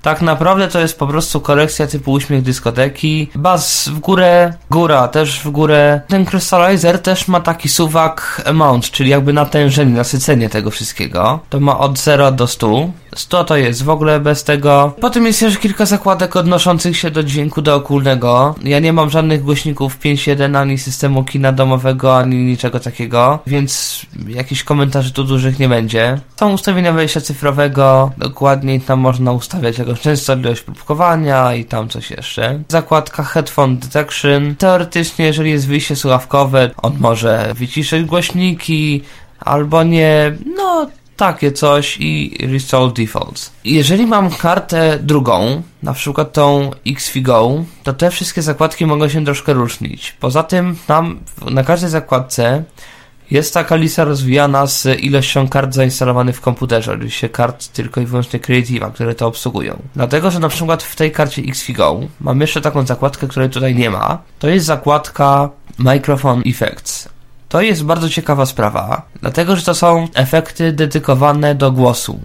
Tak 0.07 0.23
naprawdę 0.23 0.69
to 0.69 0.81
jest 0.81 0.99
po 0.99 1.07
prostu 1.07 1.41
korekcja 1.41 1.87
typu 1.87 2.13
uśmiech 2.13 2.43
dyskoteki. 2.43 3.29
Bas 3.35 3.89
w 3.89 3.99
górę, 3.99 4.55
góra 4.71 5.09
też 5.09 5.41
w 5.41 5.51
górę. 5.51 6.01
Ten 6.09 6.25
Crystallizer 6.25 6.99
też 6.99 7.29
ma 7.29 7.41
taki 7.41 7.69
suwak 7.69 8.43
amount, 8.45 8.91
czyli 8.91 9.11
jakby 9.11 9.33
natężenie, 9.33 9.93
nasycenie 9.93 10.49
tego 10.49 10.71
wszystkiego. 10.71 11.41
To 11.51 11.61
ma 11.61 11.79
od 11.79 11.99
0 11.99 12.33
do 12.33 12.47
100. 12.47 12.91
100 13.17 13.45
to 13.45 13.57
jest 13.57 13.83
w 13.83 13.91
ogóle 13.91 14.21
bez 14.21 14.45
tego. 14.45 14.93
Potem 15.01 15.27
jest 15.27 15.43
jeszcze 15.43 15.61
kilka 15.61 15.87
zakładek 15.87 16.37
odnoszących 16.37 16.97
się 16.97 17.11
do 17.11 17.23
dźwięku 17.23 17.63
dookulnego. 17.63 18.55
Ja 18.63 18.79
nie 18.79 18.93
mam 18.93 19.11
żadnych 19.11 19.43
głośników 19.43 19.99
5.1 19.99 20.57
ani 20.57 20.79
systemu 20.79 21.25
kina 21.25 21.53
domowego, 21.53 22.19
ani 22.19 22.37
niczego 22.37 22.81
takiego, 22.81 23.39
więc 23.47 24.01
jakichś 24.29 24.63
komentarzy 24.63 25.13
tu 25.13 25.25
dużych 25.25 25.59
nie 25.59 25.69
będzie. 25.69 26.21
Są 26.41 26.53
ustawienia 26.53 26.93
wejścia 26.93 27.21
cyfrowego, 27.21 28.11
dokładniej 28.19 28.81
tam 28.81 29.01
można 29.01 29.33
ustawiać 29.33 29.79
jakąś 29.97 30.03
częstotliwość 30.03 30.63
próbkowania 30.63 31.55
i 31.55 31.65
tam 31.65 31.89
coś 31.89 32.11
jeszcze. 32.11 32.63
Zakładka 32.69 33.23
Headphone 33.23 33.77
Detection. 33.77 34.57
Teoretycznie, 34.57 35.25
jeżeli 35.25 35.51
jest 35.51 35.67
wyjście 35.67 35.97
słuchawkowe, 35.97 36.71
on 36.83 36.97
może 37.01 37.55
wyciszyć 37.55 38.05
głośniki, 38.05 39.03
albo 39.41 39.83
nie, 39.83 40.37
no 40.57 40.91
takie 41.17 41.53
coś 41.53 41.97
i 42.01 42.39
Restore 42.53 42.93
Defaults. 42.93 43.53
Jeżeli 43.65 44.07
mam 44.07 44.31
kartę 44.31 44.99
drugą, 44.99 45.63
na 45.83 45.93
przykład 45.93 46.33
tą 46.33 46.71
XFIGO, 46.87 47.65
to 47.83 47.93
te 47.93 48.11
wszystkie 48.11 48.43
zakładki 48.43 48.87
mogą 48.87 49.09
się 49.09 49.25
troszkę 49.25 49.53
różnić. 49.53 50.13
Poza 50.21 50.43
tym 50.43 50.77
tam 50.87 51.19
na 51.51 51.65
każdej 51.65 51.91
zakładce 51.91 52.65
jest 53.31 53.55
taka 53.55 53.77
lista 53.77 54.05
rozwijana 54.05 54.67
z 54.67 55.01
ilością 55.01 55.49
kart 55.49 55.75
zainstalowanych 55.75 56.37
w 56.37 56.41
komputerze, 56.41 56.93
oczywiście 56.93 57.29
kart 57.29 57.69
tylko 57.69 58.01
i 58.01 58.07
wyłącznie 58.07 58.41
Creative'a, 58.41 58.93
które 58.93 59.15
to 59.15 59.27
obsługują. 59.27 59.83
Dlatego, 59.95 60.31
że 60.31 60.39
na 60.39 60.49
przykład 60.49 60.83
w 60.83 60.97
tej 60.97 61.13
karcie 61.13 61.43
XFIGO 61.43 62.01
mam 62.21 62.41
jeszcze 62.41 62.61
taką 62.61 62.87
zakładkę, 62.87 63.29
której 63.29 63.51
tutaj 63.51 63.75
nie 63.75 63.91
ma. 63.91 64.19
To 64.39 64.49
jest 64.49 64.67
zakładka 64.67 65.51
Microphone 65.79 66.43
Effects. 66.47 67.09
To 67.49 67.61
jest 67.61 67.85
bardzo 67.85 68.09
ciekawa 68.09 68.47
sprawa, 68.47 69.03
dlatego 69.21 69.57
że 69.57 69.63
to 69.63 69.75
są 69.75 70.09
efekty 70.15 70.73
dedykowane 70.73 71.55
do 71.55 71.73
głosu. 71.73 72.21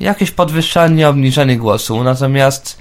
Jakieś 0.00 0.30
podwyższanie, 0.30 1.08
obniżanie 1.08 1.56
głosu, 1.58 2.04
natomiast 2.04 2.78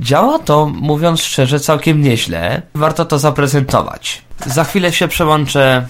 działa 0.00 0.38
to, 0.38 0.66
mówiąc 0.66 1.22
szczerze, 1.22 1.60
całkiem 1.60 2.02
nieźle. 2.02 2.62
Warto 2.74 3.04
to 3.04 3.18
zaprezentować. 3.18 4.22
Za 4.46 4.64
chwilę 4.64 4.92
się 4.92 5.08
przełączę 5.08 5.88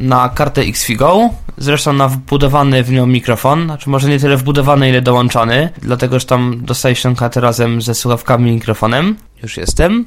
na 0.00 0.28
kartę 0.28 0.60
XFIGO, 0.60 1.30
zresztą 1.58 1.92
na 1.92 2.08
wbudowany 2.08 2.82
w 2.82 2.90
nią 2.90 3.06
mikrofon, 3.06 3.64
znaczy 3.64 3.90
może 3.90 4.08
nie 4.08 4.20
tyle 4.20 4.36
wbudowany, 4.36 4.88
ile 4.88 5.02
dołączony, 5.02 5.72
dlatego 5.82 6.18
że 6.18 6.26
tam 6.26 6.64
dostaję 6.64 6.94
się 6.94 7.16
kartę 7.16 7.40
razem 7.40 7.82
ze 7.82 7.94
słuchawkami 7.94 8.50
i 8.50 8.54
mikrofonem. 8.54 9.16
Już 9.42 9.56
jestem. 9.56 10.04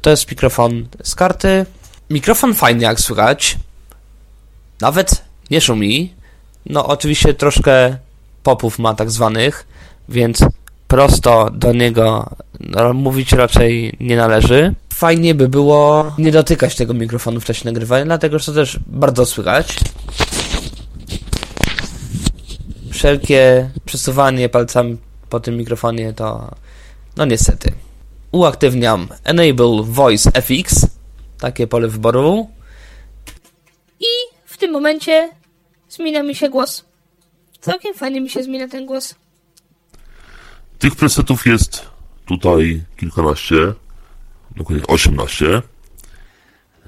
To 0.00 0.10
jest 0.10 0.30
mikrofon 0.30 0.88
z 1.02 1.14
karty. 1.14 1.66
Mikrofon 2.10 2.54
fajny, 2.54 2.82
jak 2.82 3.00
słychać. 3.00 3.56
Nawet 4.80 5.24
nie 5.50 5.60
szumi. 5.60 6.14
No, 6.66 6.86
oczywiście 6.86 7.34
troszkę 7.34 7.96
popów 8.42 8.78
ma 8.78 8.94
tak 8.94 9.10
zwanych, 9.10 9.66
więc 10.08 10.44
prosto 10.88 11.50
do 11.50 11.72
niego 11.72 12.30
no, 12.60 12.92
mówić 12.92 13.32
raczej 13.32 13.96
nie 14.00 14.16
należy. 14.16 14.74
Fajnie 14.92 15.34
by 15.34 15.48
było 15.48 16.12
nie 16.18 16.32
dotykać 16.32 16.74
tego 16.74 16.94
mikrofonu 16.94 17.40
w 17.40 17.44
czasie 17.44 17.64
nagrywania, 17.64 18.04
dlatego 18.04 18.38
że 18.38 18.44
to 18.44 18.52
też 18.52 18.78
bardzo 18.86 19.26
słychać. 19.26 19.76
Wszelkie 22.90 23.70
przesuwanie 23.84 24.48
palcami 24.48 24.96
po 25.28 25.40
tym 25.40 25.56
mikrofonie 25.56 26.12
to 26.12 26.50
no 27.16 27.24
niestety 27.24 27.72
uaktywniam 28.36 29.08
Enable 29.24 29.82
Voice 29.82 30.30
FX, 30.32 30.86
takie 31.38 31.66
pole 31.66 31.88
wyboru. 31.88 32.50
I 34.00 34.12
w 34.44 34.56
tym 34.56 34.72
momencie 34.72 35.30
zmienia 35.88 36.22
mi 36.22 36.34
się 36.34 36.48
głos. 36.48 36.84
Całkiem 37.60 37.94
fajnie 37.94 38.20
mi 38.20 38.30
się 38.30 38.42
zmienia 38.42 38.68
ten 38.68 38.86
głos. 38.86 39.14
Tych 40.78 40.96
presetów 40.96 41.46
jest 41.46 41.86
tutaj 42.26 42.84
kilkanaście, 42.96 43.56
dokładnie 44.56 44.86
18. 44.86 45.62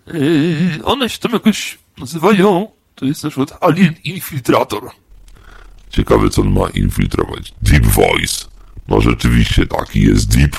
Yy, 0.07 0.85
one 0.85 1.09
się 1.09 1.18
tam 1.18 1.33
jakoś 1.33 1.78
nazywają, 1.99 2.68
to 2.95 3.04
jest 3.04 3.25
na 3.25 3.30
przykład 3.30 3.59
Alien 3.64 3.95
Infiltrator. 4.04 4.83
Ciekawe, 5.90 6.30
co 6.30 6.42
on 6.42 6.50
ma 6.50 6.68
infiltrować. 6.75 7.54
Deep 7.62 7.87
Voice. 7.87 8.47
No 8.88 9.00
rzeczywiście, 9.00 9.66
taki 9.66 10.02
jest 10.02 10.37
Deep. 10.37 10.57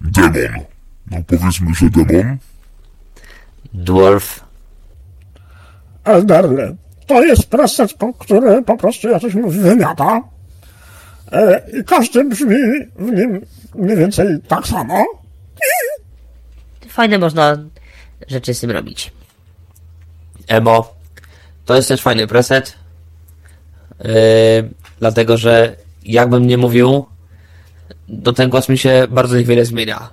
Demon. 0.00 0.64
No 1.10 1.16
powiedzmy, 1.26 1.74
że 1.74 1.90
demon. 1.90 2.38
Dwarf. 3.74 4.44
Elderly. 6.04 6.76
To 7.06 7.22
jest 7.24 7.50
preset, 7.50 7.94
po- 7.94 8.12
który 8.14 8.62
po 8.62 8.76
prostu, 8.76 9.08
jak 9.08 9.22
to 9.22 9.30
się 9.30 9.38
mówi, 9.38 9.58
wymiata. 9.58 10.20
E, 11.32 11.62
I 11.80 11.84
każdy 11.84 12.24
brzmi 12.24 12.56
w 12.96 13.12
nim 13.12 13.46
mniej 13.74 13.96
więcej 13.96 14.26
tak 14.48 14.66
samo. 14.66 15.04
Fajne 16.88 17.18
można 17.18 17.56
rzeczy 18.28 18.54
z 18.54 18.60
tym 18.60 18.70
robić. 18.70 19.12
Emo. 20.48 20.94
To 21.64 21.76
jest 21.76 21.88
też 21.88 22.02
fajny 22.02 22.26
preset. 22.26 22.74
Yy, 24.04 24.10
dlatego, 24.98 25.36
że 25.36 25.76
jakbym 26.04 26.46
nie 26.46 26.58
mówił, 26.58 27.06
to 28.24 28.32
ten 28.32 28.50
głos 28.50 28.68
mi 28.68 28.78
się 28.78 29.06
bardzo 29.10 29.36
niewiele 29.36 29.64
zmienia. 29.64 30.10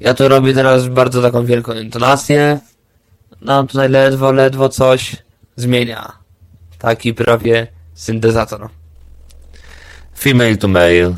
Ja 0.00 0.14
tu 0.14 0.28
robię 0.28 0.54
teraz 0.54 0.88
bardzo 0.88 1.22
taką 1.22 1.44
wielką 1.44 1.74
intonację. 1.74 2.58
No 3.40 3.66
tutaj 3.66 3.88
ledwo, 3.88 4.32
ledwo 4.32 4.68
coś 4.68 5.16
zmienia. 5.56 6.12
Taki 6.78 7.14
prawie 7.14 7.66
syntezator. 7.94 8.68
Female 10.16 10.56
to 10.56 10.68
male. 10.68 11.16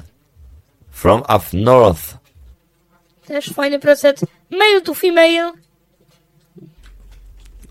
From 0.90 1.21
up 1.21 1.45
north. 1.52 2.19
Też 3.26 3.52
fajny 3.52 3.78
preset. 3.78 4.21
Male 4.50 4.81
to 4.81 4.95
female. 4.95 5.52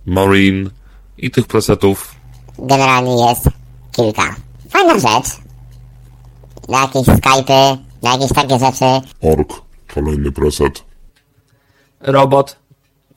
Marine. 0.06 0.70
I 1.18 1.32
tych 1.32 1.48
presetów 1.48 2.16
generalnie 2.60 3.28
jest 3.28 3.50
kilka. 3.92 4.36
Fajna 4.70 4.94
rzecz. 4.94 5.38
Na 6.70 6.82
jakieś 6.82 7.08
Skype'y, 7.08 7.78
na 8.02 8.12
jakieś 8.12 8.34
takie 8.34 8.60
rzeczy. 8.60 9.08
Ork. 9.22 9.62
Kolejny 9.94 10.32
preset. 10.32 10.84
Robot. 12.00 12.56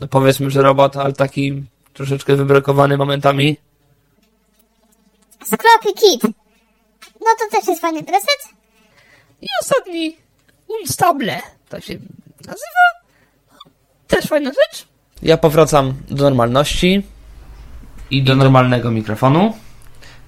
No 0.00 0.08
powiedzmy, 0.08 0.50
że 0.50 0.62
robot, 0.62 0.96
ale 0.96 1.12
taki 1.12 1.64
troszeczkę 1.94 2.36
wybrakowany 2.36 2.96
momentami. 2.96 3.56
Scrappy 5.44 5.92
Kid. 5.94 6.22
No 7.20 7.26
to 7.38 7.56
też 7.56 7.68
jest 7.68 7.80
fajny 7.80 8.02
preset. 8.02 8.48
I 9.42 9.46
ostatni 9.62 10.16
Unstable. 10.80 11.40
Tak 11.68 11.84
się 11.84 11.94
nazywa. 12.46 12.86
Też 14.06 14.24
fajna 14.24 14.50
rzecz. 14.50 14.86
Ja 15.22 15.36
powracam 15.36 15.94
do 16.10 16.24
normalności 16.24 17.02
i 18.10 18.22
do 18.22 18.36
normalnego 18.36 18.90
mikrofonu. 18.90 19.56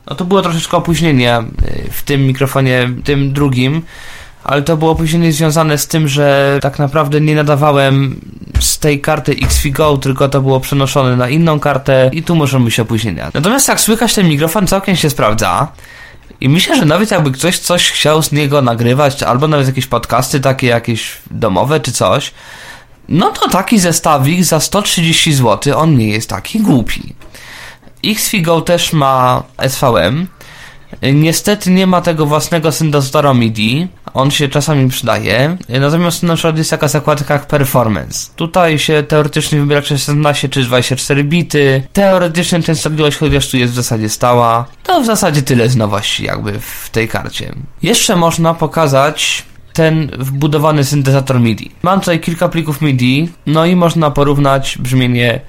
No 0.07 0.17
to 0.17 0.25
było 0.25 0.43
troszeczkę 0.43 0.77
opóźnienie 0.77 1.39
y, 1.39 1.91
w 1.91 2.03
tym 2.03 2.27
mikrofonie, 2.27 2.91
tym 3.05 3.33
drugim, 3.33 3.83
ale 4.45 4.63
to 4.63 4.77
było 4.77 4.91
opóźnienie 4.91 5.33
związane 5.33 5.79
z 5.79 5.89
tym, 5.89 6.09
że 6.09 6.59
tak 6.63 6.79
naprawdę 6.79 7.21
nie 7.21 7.35
nadawałem 7.35 8.21
z 8.61 8.79
tej 8.79 9.01
karty 9.01 9.37
XFIGO, 9.43 9.97
tylko 9.97 10.29
to 10.29 10.41
było 10.41 10.61
przenoszone 10.61 11.17
na 11.17 11.29
inną 11.29 11.61
kartę 11.61 12.11
i 12.13 12.23
tu 12.23 12.37
może 12.37 12.61
być 12.61 12.81
opóźnienia. 12.81 13.31
Natomiast 13.35 13.69
jak 13.69 13.81
słychać, 13.81 14.15
ten 14.15 14.29
mikrofon 14.29 14.67
całkiem 14.67 14.97
się 14.97 15.11
sprawdza. 15.11 15.73
I 16.43 16.49
myślę, 16.49 16.77
że 16.77 16.85
nawet 16.85 17.11
jakby 17.11 17.33
ktoś 17.33 17.59
coś 17.59 17.91
chciał 17.91 18.23
z 18.23 18.33
niego 18.33 18.63
nagrywać, 18.63 19.23
albo 19.23 19.49
nawet 19.49 19.67
jakieś 19.67 19.87
podcasty 19.87 20.41
takie 20.41 20.67
jakieś 20.67 21.19
domowe 21.31 21.81
czy 21.81 21.93
coś, 21.93 22.33
no 23.09 23.31
to 23.31 23.49
taki 23.49 23.79
zestawik 23.79 24.45
za 24.45 24.61
130 24.61 25.33
zł, 25.33 25.79
on 25.79 25.97
nie 25.99 26.09
jest 26.09 26.29
taki 26.29 26.61
głupi. 26.61 27.15
XFIGO 28.07 28.61
też 28.61 28.93
ma 28.93 29.43
SVM. 29.69 30.27
Niestety 31.15 31.71
nie 31.71 31.87
ma 31.87 32.01
tego 32.01 32.27
własnego 32.27 32.73
syntezatora 32.73 33.35
MIDI, 33.35 33.89
On 34.15 34.31
się 34.31 34.49
czasami 34.49 34.89
przydaje. 34.89 35.57
Natomiast 35.69 36.23
na 36.23 36.35
przykład 36.35 36.59
jest 36.59 36.71
taka 36.71 36.89
zakładka 36.89 37.35
jak 37.35 37.47
Performance. 37.47 38.31
Tutaj 38.37 38.79
się 38.79 39.03
teoretycznie 39.03 39.61
wybiera 39.61 39.83
czy 39.83 39.99
17 39.99 40.49
czy 40.49 40.63
24 40.63 41.25
bity. 41.25 41.83
Teoretycznie 41.93 42.63
częstotliwość, 42.63 43.19
chociaż 43.19 43.51
tu 43.51 43.57
jest 43.57 43.73
w 43.73 43.77
zasadzie 43.77 44.09
stała. 44.09 44.65
To 44.83 45.01
w 45.01 45.07
zasadzie 45.07 45.43
tyle 45.43 45.69
z 45.69 45.77
nowości 45.77 46.25
jakby 46.25 46.61
w 46.61 46.91
tej 46.91 47.09
karcie. 47.09 47.55
Jeszcze 47.83 48.17
można 48.17 48.55
pokazać 48.55 49.45
ten 49.73 50.11
wbudowany 50.19 50.85
syntezator 50.85 51.41
MIDI. 51.41 51.71
Mam 51.83 52.01
tutaj 52.01 52.21
kilka 52.21 52.49
plików 52.49 52.81
MIDI, 52.81 53.29
no 53.47 53.67
i 53.67 53.77
można 53.77 54.11
porównać 54.11 54.79
brzmienie 54.79 55.41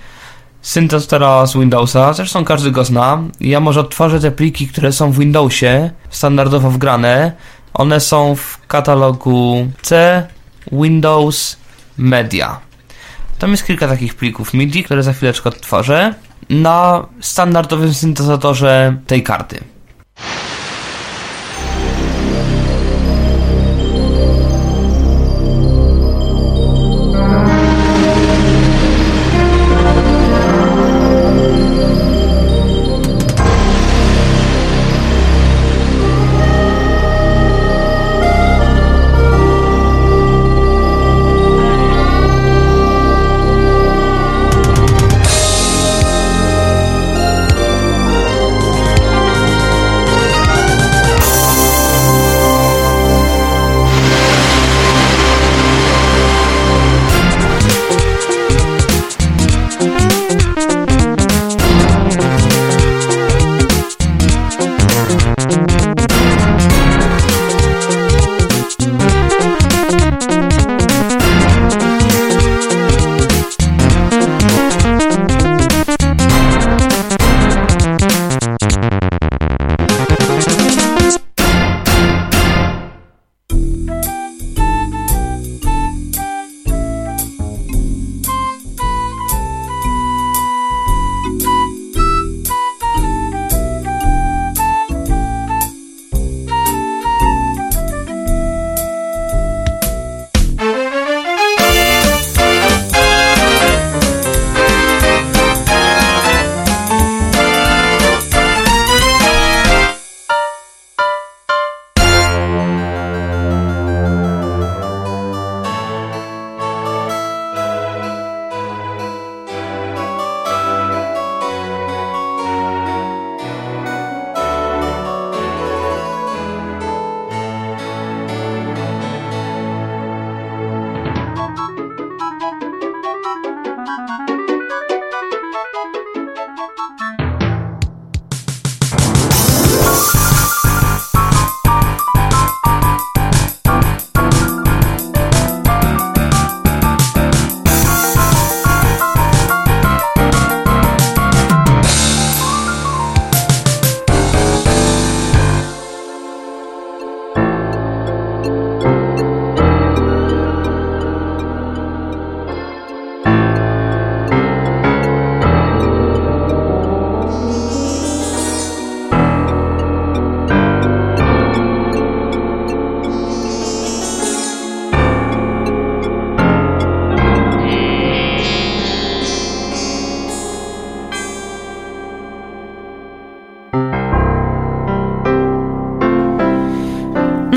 syntezatora 0.62 1.46
z 1.46 1.54
Windowsa, 1.54 2.14
zresztą 2.14 2.46
każdy 2.46 2.72
go 2.72 2.86
zna. 2.86 3.24
Ja 3.40 3.60
może 3.60 3.80
odtworzę 3.80 4.20
te 4.20 4.32
pliki, 4.32 4.68
które 4.68 4.92
są 4.92 5.12
w 5.12 5.20
Windowsie, 5.20 5.92
standardowo 6.10 6.72
wgrane. 6.72 7.32
One 7.74 8.00
są 8.00 8.36
w 8.36 8.68
katalogu 8.68 9.68
C, 9.82 10.28
Windows, 10.72 11.58
Media. 11.98 12.60
Tam 13.40 13.52
jest 13.52 13.66
kilka 13.68 13.88
takich 13.88 14.16
plików 14.16 14.54
MIDI, 14.54 14.84
które 14.84 15.04
za 15.04 15.14
chwileczkę 15.14 15.50
odtworzę 15.50 16.14
na 16.50 17.06
standardowym 17.22 17.94
syntezatorze 17.94 18.98
tej 19.08 19.24
karty. 19.24 19.64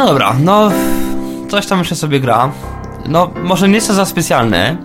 Dobra, 0.07 0.35
no 0.41 0.71
coś 1.49 1.67
tam 1.67 1.79
jeszcze 1.79 1.97
sobie 1.97 2.21
gra. 2.21 2.51
No, 3.09 3.31
może 3.43 3.69
nie 3.69 3.81
to 3.81 3.95
za 3.95 4.05
specjalne. 4.05 4.77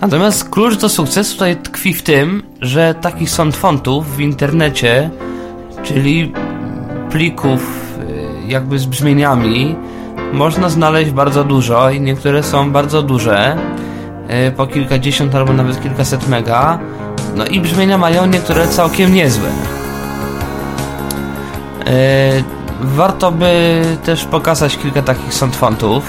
Natomiast 0.00 0.50
klucz 0.50 0.76
do 0.76 0.88
sukcesu 0.88 1.32
tutaj 1.32 1.56
tkwi 1.56 1.94
w 1.94 2.02
tym, 2.02 2.42
że 2.60 2.94
takich 2.94 3.30
soundfontów 3.30 4.16
w 4.16 4.20
internecie, 4.20 5.10
czyli 5.82 6.32
plików 7.10 7.88
y, 8.00 8.48
jakby 8.48 8.78
z 8.78 8.86
brzmieniami, 8.86 9.76
można 10.32 10.68
znaleźć 10.68 11.10
bardzo 11.10 11.44
dużo 11.44 11.90
i 11.90 12.00
niektóre 12.00 12.42
są 12.42 12.72
bardzo 12.72 13.02
duże, 13.02 13.56
y, 14.48 14.52
po 14.52 14.66
kilkadziesiąt 14.66 15.34
albo 15.34 15.52
nawet 15.52 15.82
kilkaset 15.82 16.28
mega. 16.28 16.78
No 17.36 17.46
i 17.46 17.60
brzmienia 17.60 17.98
mają 17.98 18.26
niektóre 18.26 18.68
całkiem 18.68 19.14
niezłe. 19.14 19.48
Yy, 21.86 22.57
Warto 22.80 23.32
by 23.32 23.82
też 24.04 24.24
pokazać 24.24 24.78
kilka 24.78 25.02
takich 25.02 25.34
soundfontów. 25.34 26.04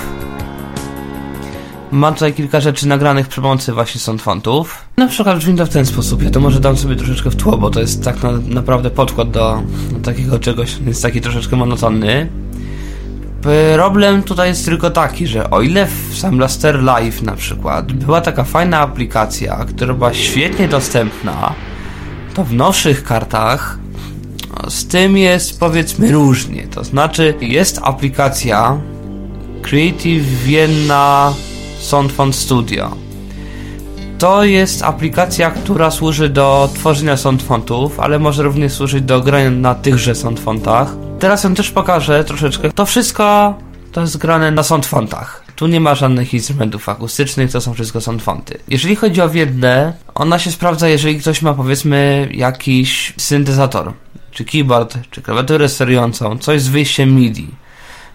Mam 1.91 2.13
tutaj 2.13 2.33
kilka 2.33 2.59
rzeczy 2.59 2.87
nagranych 2.87 3.27
przy 3.27 3.41
pomocy 3.41 3.73
właśnie 3.73 4.01
soundfontów. 4.01 4.85
Na 4.97 5.07
przykład 5.07 5.37
brzmi 5.37 5.55
to 5.55 5.65
w 5.65 5.69
ten 5.69 5.85
sposób. 5.85 6.23
Ja 6.23 6.29
to 6.29 6.39
może 6.39 6.59
dam 6.59 6.77
sobie 6.77 6.95
troszeczkę 6.95 7.29
w 7.29 7.35
tło, 7.35 7.57
bo 7.57 7.69
to 7.69 7.79
jest 7.79 8.03
tak 8.03 8.23
na, 8.23 8.31
naprawdę 8.31 8.89
podkład 8.89 9.31
do, 9.31 9.61
do 9.91 9.99
takiego 9.99 10.39
czegoś, 10.39 10.77
jest 10.85 11.01
taki 11.01 11.21
troszeczkę 11.21 11.55
monotonny. 11.55 12.29
Problem 13.73 14.23
tutaj 14.23 14.49
jest 14.49 14.65
tylko 14.65 14.89
taki, 14.89 15.27
że 15.27 15.49
o 15.49 15.61
ile 15.61 15.85
w 15.85 16.17
sam 16.17 16.37
Blaster 16.37 16.83
Live 16.83 17.21
na 17.21 17.35
przykład 17.35 17.91
była 17.91 18.21
taka 18.21 18.43
fajna 18.43 18.79
aplikacja, 18.79 19.65
która 19.75 19.93
była 19.93 20.13
świetnie 20.13 20.67
dostępna, 20.67 21.53
to 22.33 22.43
w 22.43 22.53
nowszych 22.53 23.03
kartach 23.03 23.77
z 24.67 24.87
tym 24.87 25.17
jest 25.17 25.59
powiedzmy 25.59 26.11
różnie. 26.11 26.67
To 26.67 26.83
znaczy, 26.83 27.33
jest 27.41 27.79
aplikacja 27.83 28.77
Creative 29.61 30.43
Vienna 30.43 31.33
Soundfont 31.79 32.35
Studio. 32.35 32.91
To 34.17 34.43
jest 34.43 34.83
aplikacja, 34.83 35.51
która 35.51 35.91
służy 35.91 36.29
do 36.29 36.69
tworzenia 36.73 37.17
soundfontów, 37.17 37.99
ale 37.99 38.19
może 38.19 38.43
również 38.43 38.73
służyć 38.73 39.03
do 39.03 39.21
grania 39.21 39.49
na 39.49 39.75
tychże 39.75 40.15
soundfontach. 40.15 40.95
Teraz 41.19 41.43
ją 41.43 41.55
też 41.55 41.71
pokażę 41.71 42.23
troszeczkę. 42.23 42.71
To 42.71 42.85
wszystko 42.85 43.55
to 43.91 44.01
jest 44.01 44.17
grane 44.17 44.51
na 44.51 44.63
soundfontach. 44.63 45.43
Tu 45.55 45.67
nie 45.67 45.79
ma 45.79 45.95
żadnych 45.95 46.33
instrumentów 46.33 46.89
akustycznych, 46.89 47.51
to 47.51 47.61
są 47.61 47.73
wszystko 47.73 48.01
soundfonty. 48.01 48.57
Jeżeli 48.67 48.95
chodzi 48.95 49.21
o 49.21 49.29
Wiednę, 49.29 49.93
ona 50.15 50.39
się 50.39 50.51
sprawdza, 50.51 50.87
jeżeli 50.87 51.19
ktoś 51.19 51.41
ma 51.41 51.53
powiedzmy 51.53 52.29
jakiś 52.33 53.13
syntezator 53.17 53.93
czy 54.31 54.45
keyboard, 54.45 54.97
czy 55.11 55.21
klawiaturę 55.21 55.69
sterującą, 55.69 56.37
coś 56.37 56.61
z 56.61 56.67
wyjściem 56.67 57.15
MIDI. 57.15 57.47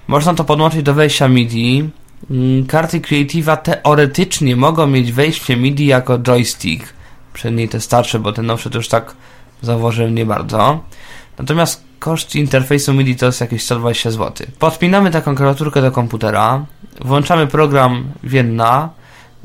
Można 0.09 0.35
to 0.35 0.44
podłączyć 0.44 0.83
do 0.83 0.94
wejścia 0.94 1.29
MIDI. 1.29 1.90
Mm, 2.31 2.66
Karty 2.66 3.00
Creative'a 3.00 3.57
teoretycznie 3.57 4.57
mogą 4.57 4.87
mieć 4.87 5.12
wejście 5.12 5.57
MIDI 5.57 5.87
jako 5.87 6.18
joystick. 6.18 6.92
Przynajmniej 7.33 7.68
te 7.68 7.81
starsze, 7.81 8.18
bo 8.18 8.33
te 8.33 8.42
nowsze 8.42 8.70
to 8.70 8.79
już 8.79 8.88
tak 8.88 9.14
zauważyłem 9.62 10.14
nie 10.14 10.27
bardzo. 10.27 10.81
Natomiast 11.38 11.85
koszt 11.98 12.35
interfejsu 12.35 12.94
MIDI 12.94 13.16
to 13.16 13.27
jest 13.27 13.40
jakieś 13.40 13.62
120 13.62 14.11
zł. 14.11 14.46
Podpinamy 14.59 15.11
taką 15.11 15.35
klawiaturkę 15.35 15.83
do 15.83 15.92
komputera, 15.92 16.64
włączamy 17.00 17.46
program 17.46 18.05
Vienna, 18.22 18.88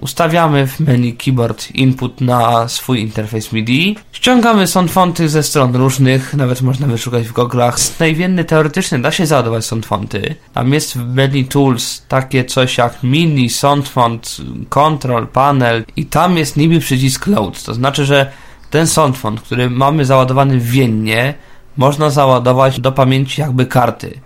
ustawiamy 0.01 0.67
w 0.67 0.79
menu 0.79 1.13
keyboard 1.13 1.71
input 1.75 2.21
na 2.21 2.67
swój 2.67 3.01
interfejs 3.01 3.51
MIDI, 3.51 3.95
ściągamy 4.11 4.67
soundfonty 4.67 5.29
ze 5.29 5.43
stron 5.43 5.75
różnych, 5.75 6.33
nawet 6.33 6.61
można 6.61 6.87
wyszukać 6.87 7.27
w 7.27 7.33
goglach. 7.33 7.79
Z 7.79 7.99
najwienny 7.99 8.45
teoretycznie 8.45 8.99
da 8.99 9.11
się 9.11 9.25
załadować 9.25 9.65
soundfonty. 9.65 10.35
Tam 10.53 10.73
jest 10.73 10.97
w 10.97 11.13
menu 11.13 11.45
tools 11.45 12.01
takie 12.07 12.45
coś 12.45 12.77
jak 12.77 13.03
mini, 13.03 13.49
soundfont, 13.49 14.37
control, 14.69 15.27
panel 15.27 15.85
i 15.95 16.05
tam 16.05 16.37
jest 16.37 16.57
niby 16.57 16.79
przycisk 16.79 17.27
load. 17.27 17.63
To 17.63 17.73
znaczy, 17.73 18.05
że 18.05 18.31
ten 18.69 18.87
soundfont, 18.87 19.41
który 19.41 19.69
mamy 19.69 20.05
załadowany 20.05 20.59
w 20.59 20.71
Viennie, 20.71 21.33
można 21.77 22.09
załadować 22.09 22.79
do 22.79 22.91
pamięci 22.91 23.41
jakby 23.41 23.65
karty. 23.65 24.19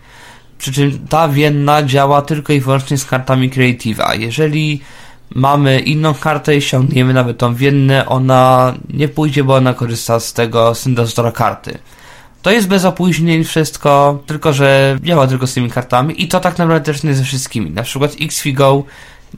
Przy 0.57 0.71
czym 0.71 1.07
ta 1.07 1.27
Vienna 1.27 1.83
działa 1.83 2.21
tylko 2.21 2.53
i 2.53 2.59
wyłącznie 2.59 2.97
z 2.97 3.05
kartami 3.05 3.49
Creative'a. 3.49 4.19
Jeżeli 4.19 4.81
mamy 5.35 5.79
inną 5.79 6.13
kartę 6.13 6.55
i 6.55 6.61
ściągniemy 6.61 7.13
nawet 7.13 7.37
tą 7.37 7.55
Wiennę, 7.55 8.05
ona 8.05 8.73
nie 8.93 9.07
pójdzie, 9.07 9.43
bo 9.43 9.55
ona 9.55 9.73
korzysta 9.73 10.19
z 10.19 10.33
tego 10.33 10.75
syntezatora 10.75 11.31
karty. 11.31 11.77
To 12.41 12.51
jest 12.51 12.67
bez 12.67 12.85
opóźnień 12.85 13.43
wszystko, 13.43 14.19
tylko 14.25 14.53
że 14.53 14.97
działa 15.03 15.27
tylko 15.27 15.47
z 15.47 15.53
tymi 15.53 15.69
kartami 15.69 16.23
i 16.23 16.27
to 16.27 16.39
tak 16.39 16.57
naprawdę 16.57 16.85
też 16.85 17.03
nie 17.03 17.13
ze 17.13 17.23
wszystkimi. 17.23 17.71
Na 17.71 17.83
przykład 17.83 18.15
XFiGO 18.21 18.83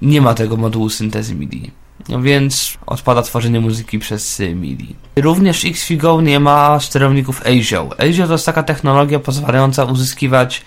nie 0.02 0.22
ma 0.22 0.34
tego 0.34 0.58
modułu 0.58 0.90
syntezy 0.90 1.36
MIDI. 1.36 1.72
No 2.10 2.22
więc 2.22 2.78
odpada 2.86 3.22
tworzenie 3.22 3.60
muzyki 3.60 4.00
przez 4.00 4.42
MIDI. 4.56 4.96
Również 5.16 5.66
XFiGO 5.66 6.22
nie 6.22 6.40
ma 6.40 6.80
sterowników 6.80 7.42
ASIO. 7.42 7.90
ASIO 7.98 8.28
to 8.28 8.34
jest 8.34 8.46
taka 8.46 8.64
technologia 8.64 9.20
pozwalająca 9.20 9.84
uzyskiwać 9.84 10.62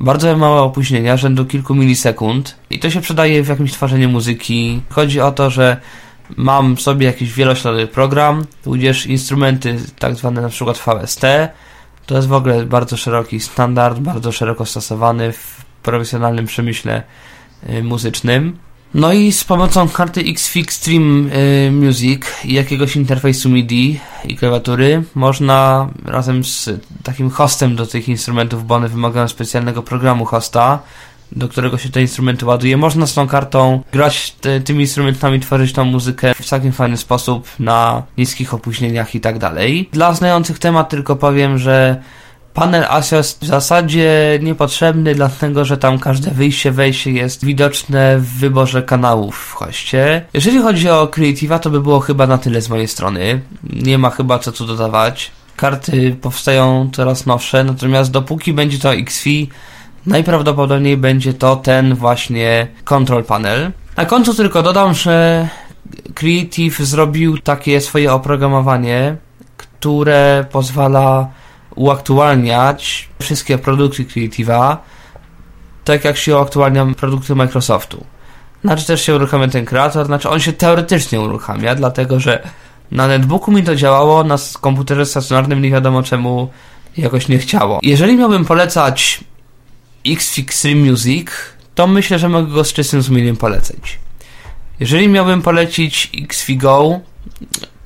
bardzo 0.00 0.36
małe 0.36 0.60
opóźnienia, 0.60 1.16
rzędu 1.16 1.44
kilku 1.44 1.74
milisekund 1.74 2.56
i 2.70 2.78
to 2.78 2.90
się 2.90 3.00
przydaje 3.00 3.42
w 3.42 3.48
jakimś 3.48 3.72
tworzeniu 3.72 4.08
muzyki. 4.08 4.82
Chodzi 4.90 5.20
o 5.20 5.32
to, 5.32 5.50
że 5.50 5.80
mam 6.36 6.78
sobie 6.78 7.06
jakiś 7.06 7.32
wielośladowy 7.32 7.86
program, 7.86 8.44
tudzież 8.64 9.06
instrumenty 9.06 9.76
tak 9.98 10.14
zwane 10.14 10.40
na 10.40 10.48
przykład 10.48 10.78
VST. 10.78 11.22
To 12.06 12.16
jest 12.16 12.28
w 12.28 12.32
ogóle 12.32 12.64
bardzo 12.64 12.96
szeroki 12.96 13.40
standard, 13.40 13.98
bardzo 13.98 14.32
szeroko 14.32 14.66
stosowany 14.66 15.32
w 15.32 15.64
profesjonalnym 15.82 16.46
przemyśle 16.46 17.02
y, 17.70 17.82
muzycznym. 17.82 18.58
No 18.96 19.12
i 19.12 19.32
z 19.32 19.44
pomocą 19.44 19.88
karty 19.88 20.20
Xfix 20.20 20.74
Stream 20.74 21.30
y, 21.32 21.70
Music 21.72 22.22
i 22.44 22.54
jakiegoś 22.54 22.96
interfejsu 22.96 23.48
MIDI 23.48 24.00
i 24.24 24.36
klawiatury 24.36 25.02
można 25.14 25.88
razem 26.04 26.44
z 26.44 26.70
takim 27.02 27.30
hostem 27.30 27.76
do 27.76 27.86
tych 27.86 28.08
instrumentów, 28.08 28.66
bo 28.66 28.74
one 28.74 28.88
wymagają 28.88 29.28
specjalnego 29.28 29.82
programu 29.82 30.24
hosta, 30.24 30.78
do 31.32 31.48
którego 31.48 31.78
się 31.78 31.88
te 31.88 32.00
instrumenty 32.00 32.46
ładuje. 32.46 32.76
Można 32.76 33.06
z 33.06 33.14
tą 33.14 33.28
kartą 33.28 33.82
grać 33.92 34.30
te, 34.30 34.60
tymi 34.60 34.80
instrumentami, 34.80 35.40
tworzyć 35.40 35.72
tą 35.72 35.84
muzykę 35.84 36.34
w 36.34 36.44
całkiem 36.44 36.72
fajny 36.72 36.96
sposób, 36.96 37.48
na 37.58 38.02
niskich 38.18 38.54
opóźnieniach 38.54 39.14
i 39.14 39.20
tak 39.20 39.38
dalej. 39.38 39.88
Dla 39.92 40.14
znających 40.14 40.58
temat 40.58 40.88
tylko 40.88 41.16
powiem, 41.16 41.58
że 41.58 42.02
Panel 42.56 42.84
jest 43.12 43.44
w 43.44 43.46
zasadzie 43.46 44.38
niepotrzebny, 44.42 45.14
dlatego 45.14 45.64
że 45.64 45.76
tam 45.76 45.98
każde 45.98 46.30
wyjście, 46.30 46.72
wejście 46.72 47.10
jest 47.10 47.44
widoczne 47.44 48.18
w 48.18 48.26
wyborze 48.26 48.82
kanałów 48.82 49.36
w 49.36 49.52
hoście. 49.52 50.24
Jeżeli 50.34 50.58
chodzi 50.58 50.90
o 50.90 51.06
Creative'a, 51.06 51.58
to 51.58 51.70
by 51.70 51.80
było 51.80 52.00
chyba 52.00 52.26
na 52.26 52.38
tyle 52.38 52.60
z 52.60 52.68
mojej 52.68 52.88
strony. 52.88 53.40
Nie 53.62 53.98
ma 53.98 54.10
chyba 54.10 54.38
co 54.38 54.52
tu 54.52 54.66
dodawać. 54.66 55.30
Karty 55.56 56.16
powstają 56.20 56.90
coraz 56.92 57.26
nowsze, 57.26 57.64
natomiast 57.64 58.10
dopóki 58.10 58.52
będzie 58.52 58.78
to 58.78 58.94
XFi, 58.94 59.48
najprawdopodobniej 60.06 60.96
będzie 60.96 61.34
to 61.34 61.56
ten 61.56 61.94
właśnie 61.94 62.66
control 62.84 63.24
panel. 63.24 63.72
Na 63.96 64.04
końcu 64.04 64.34
tylko 64.34 64.62
dodam, 64.62 64.94
że 64.94 65.48
Creative 66.14 66.78
zrobił 66.78 67.38
takie 67.38 67.80
swoje 67.80 68.12
oprogramowanie, 68.12 69.16
które 69.56 70.46
pozwala 70.52 71.28
uaktualniać 71.76 73.08
wszystkie 73.20 73.58
produkty 73.58 74.04
Creative'a, 74.04 74.76
tak 75.84 76.04
jak 76.04 76.16
się 76.16 76.36
uaktualnia 76.36 76.86
produkty 76.96 77.34
Microsoftu. 77.34 78.04
Znaczy 78.64 78.86
też 78.86 79.02
się 79.02 79.14
uruchamia 79.14 79.48
ten 79.48 79.64
kreator, 79.64 80.06
znaczy 80.06 80.28
on 80.28 80.40
się 80.40 80.52
teoretycznie 80.52 81.20
uruchamia, 81.20 81.74
dlatego 81.74 82.20
że 82.20 82.48
na 82.90 83.06
netbooku 83.06 83.52
mi 83.52 83.62
to 83.62 83.76
działało, 83.76 84.24
na 84.24 84.36
komputerze 84.60 85.06
stacjonarnym 85.06 85.62
nie 85.62 85.70
wiadomo 85.70 86.02
czemu 86.02 86.48
jakoś 86.96 87.28
nie 87.28 87.38
chciało. 87.38 87.80
Jeżeli 87.82 88.16
miałbym 88.16 88.44
polecać 88.44 89.20
Xfix 90.06 90.64
Music, 90.74 91.28
to 91.74 91.86
myślę, 91.86 92.18
że 92.18 92.28
mogę 92.28 92.52
go 92.52 92.64
z 92.64 92.72
czystym 92.72 93.02
sumieniem 93.02 93.36
polecać. 93.36 93.98
Jeżeli 94.80 95.08
miałbym 95.08 95.42
polecić 95.42 96.10
XFiGO, 96.24 97.00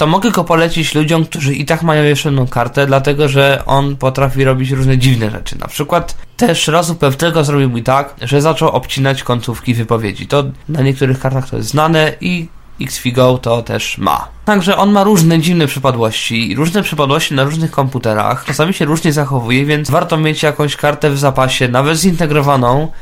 to 0.00 0.06
mogę 0.06 0.30
go 0.30 0.44
polecić 0.44 0.94
ludziom, 0.94 1.24
którzy 1.24 1.54
i 1.54 1.64
tak 1.64 1.82
mają 1.82 2.04
jeszcze 2.04 2.46
kartę, 2.50 2.86
dlatego 2.86 3.28
że 3.28 3.62
on 3.66 3.96
potrafi 3.96 4.44
robić 4.44 4.70
różne 4.70 4.98
dziwne 4.98 5.30
rzeczy. 5.30 5.58
Na 5.58 5.68
przykład 5.68 6.16
też 6.36 6.68
razu 6.68 6.94
pewnego 6.94 7.44
zrobił 7.44 7.70
mi 7.70 7.82
tak, 7.82 8.14
że 8.22 8.40
zaczął 8.40 8.68
obcinać 8.68 9.22
końcówki 9.22 9.74
wypowiedzi. 9.74 10.26
To 10.26 10.44
na 10.68 10.82
niektórych 10.82 11.20
kartach 11.20 11.50
to 11.50 11.56
jest 11.56 11.68
znane 11.68 12.12
i 12.20 12.48
XFiGO 12.80 13.38
to 13.38 13.62
też 13.62 13.98
ma. 13.98 14.28
Także 14.44 14.76
on 14.76 14.92
ma 14.92 15.04
różne 15.04 15.38
dziwne 15.38 15.66
przypadłości, 15.66 16.54
różne 16.54 16.82
przypadłości 16.82 17.34
na 17.34 17.44
różnych 17.44 17.70
komputerach. 17.70 18.44
Czasami 18.44 18.74
się 18.74 18.84
różnie 18.84 19.12
zachowuje, 19.12 19.64
więc 19.64 19.90
warto 19.90 20.16
mieć 20.16 20.42
jakąś 20.42 20.76
kartę 20.76 21.10
w 21.10 21.18
zapasie, 21.18 21.68
nawet 21.68 21.98
zintegrowaną, 21.98 22.92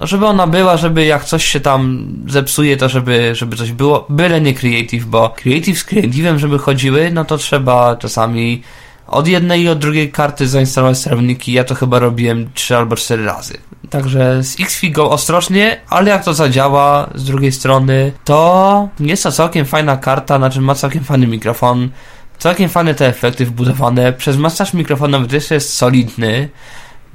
no, 0.00 0.06
żeby 0.06 0.26
ona 0.26 0.46
była, 0.46 0.76
żeby 0.76 1.04
jak 1.04 1.24
coś 1.24 1.44
się 1.44 1.60
tam 1.60 2.08
zepsuje, 2.28 2.76
to 2.76 2.88
żeby, 2.88 3.34
żeby 3.34 3.56
coś 3.56 3.72
było, 3.72 4.06
byle 4.08 4.40
nie 4.40 4.54
creative, 4.54 5.04
bo 5.04 5.34
creative 5.36 5.78
z 5.78 5.86
creative'em, 5.86 6.38
żeby 6.38 6.58
chodziły, 6.58 7.10
no 7.12 7.24
to 7.24 7.38
trzeba 7.38 7.96
czasami 7.96 8.62
od 9.06 9.28
jednej 9.28 9.62
i 9.62 9.68
od 9.68 9.78
drugiej 9.78 10.12
karty 10.12 10.48
zainstalować 10.48 10.98
sterowniki. 10.98 11.52
Ja 11.52 11.64
to 11.64 11.74
chyba 11.74 11.98
robiłem 11.98 12.50
3 12.54 12.76
albo 12.76 12.96
4 12.96 13.24
razy. 13.24 13.58
Także 13.90 14.42
z 14.42 14.60
Xfigo 14.60 15.10
ostrożnie, 15.10 15.80
ale 15.88 16.10
jak 16.10 16.24
to 16.24 16.34
zadziała 16.34 17.10
z 17.14 17.24
drugiej 17.24 17.52
strony, 17.52 18.12
to 18.24 18.88
jest 19.00 19.22
to 19.22 19.32
całkiem 19.32 19.66
fajna 19.66 19.96
karta, 19.96 20.38
znaczy 20.38 20.60
ma 20.60 20.74
całkiem 20.74 21.04
fajny 21.04 21.26
mikrofon, 21.26 21.90
całkiem 22.38 22.68
fajne 22.68 22.94
te 22.94 23.06
efekty 23.06 23.46
wbudowane. 23.46 24.12
Przez 24.12 24.36
masaż 24.36 24.74
mikrofonowy 24.74 25.26
też 25.26 25.50
jest 25.50 25.74
solidny. 25.74 26.48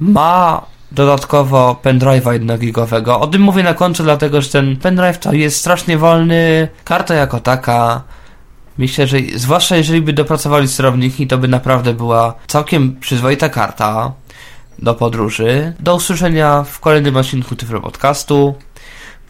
Ma 0.00 0.62
dodatkowo 0.92 1.80
pendrive'a 1.82 2.32
1 2.32 2.58
gigowego. 2.58 3.20
O 3.20 3.26
tym 3.26 3.42
mówię 3.42 3.62
na 3.62 3.74
końcu, 3.74 4.02
dlatego 4.02 4.42
że 4.42 4.48
ten 4.48 4.76
pendrive 4.76 5.18
to 5.18 5.32
jest 5.32 5.56
strasznie 5.56 5.98
wolny. 5.98 6.68
Karta 6.84 7.14
jako 7.14 7.40
taka. 7.40 8.02
Myślę, 8.78 9.06
że 9.06 9.18
zwłaszcza 9.34 9.76
jeżeli 9.76 10.02
by 10.02 10.12
dopracowali 10.12 10.68
sterowniki, 10.68 11.26
to 11.26 11.38
by 11.38 11.48
naprawdę 11.48 11.94
była 11.94 12.34
całkiem 12.46 13.00
przyzwoita 13.00 13.48
karta 13.48 14.12
do 14.78 14.94
podróży. 14.94 15.72
Do 15.80 15.94
usłyszenia 15.94 16.62
w 16.62 16.80
kolejnym 16.80 17.16
odcinku 17.16 17.56
Tyflo 17.56 17.80
Podcastu. 17.80 18.54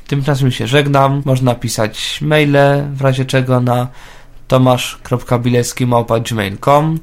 Tymczasem 0.07 0.51
się 0.51 0.67
żegnam. 0.67 1.23
Można 1.25 1.55
pisać 1.55 2.21
maile 2.21 2.89
w 2.93 3.01
razie 3.01 3.25
czego 3.25 3.61
na 3.61 3.89
tomasz.bilecki.gmail.com 4.49 6.99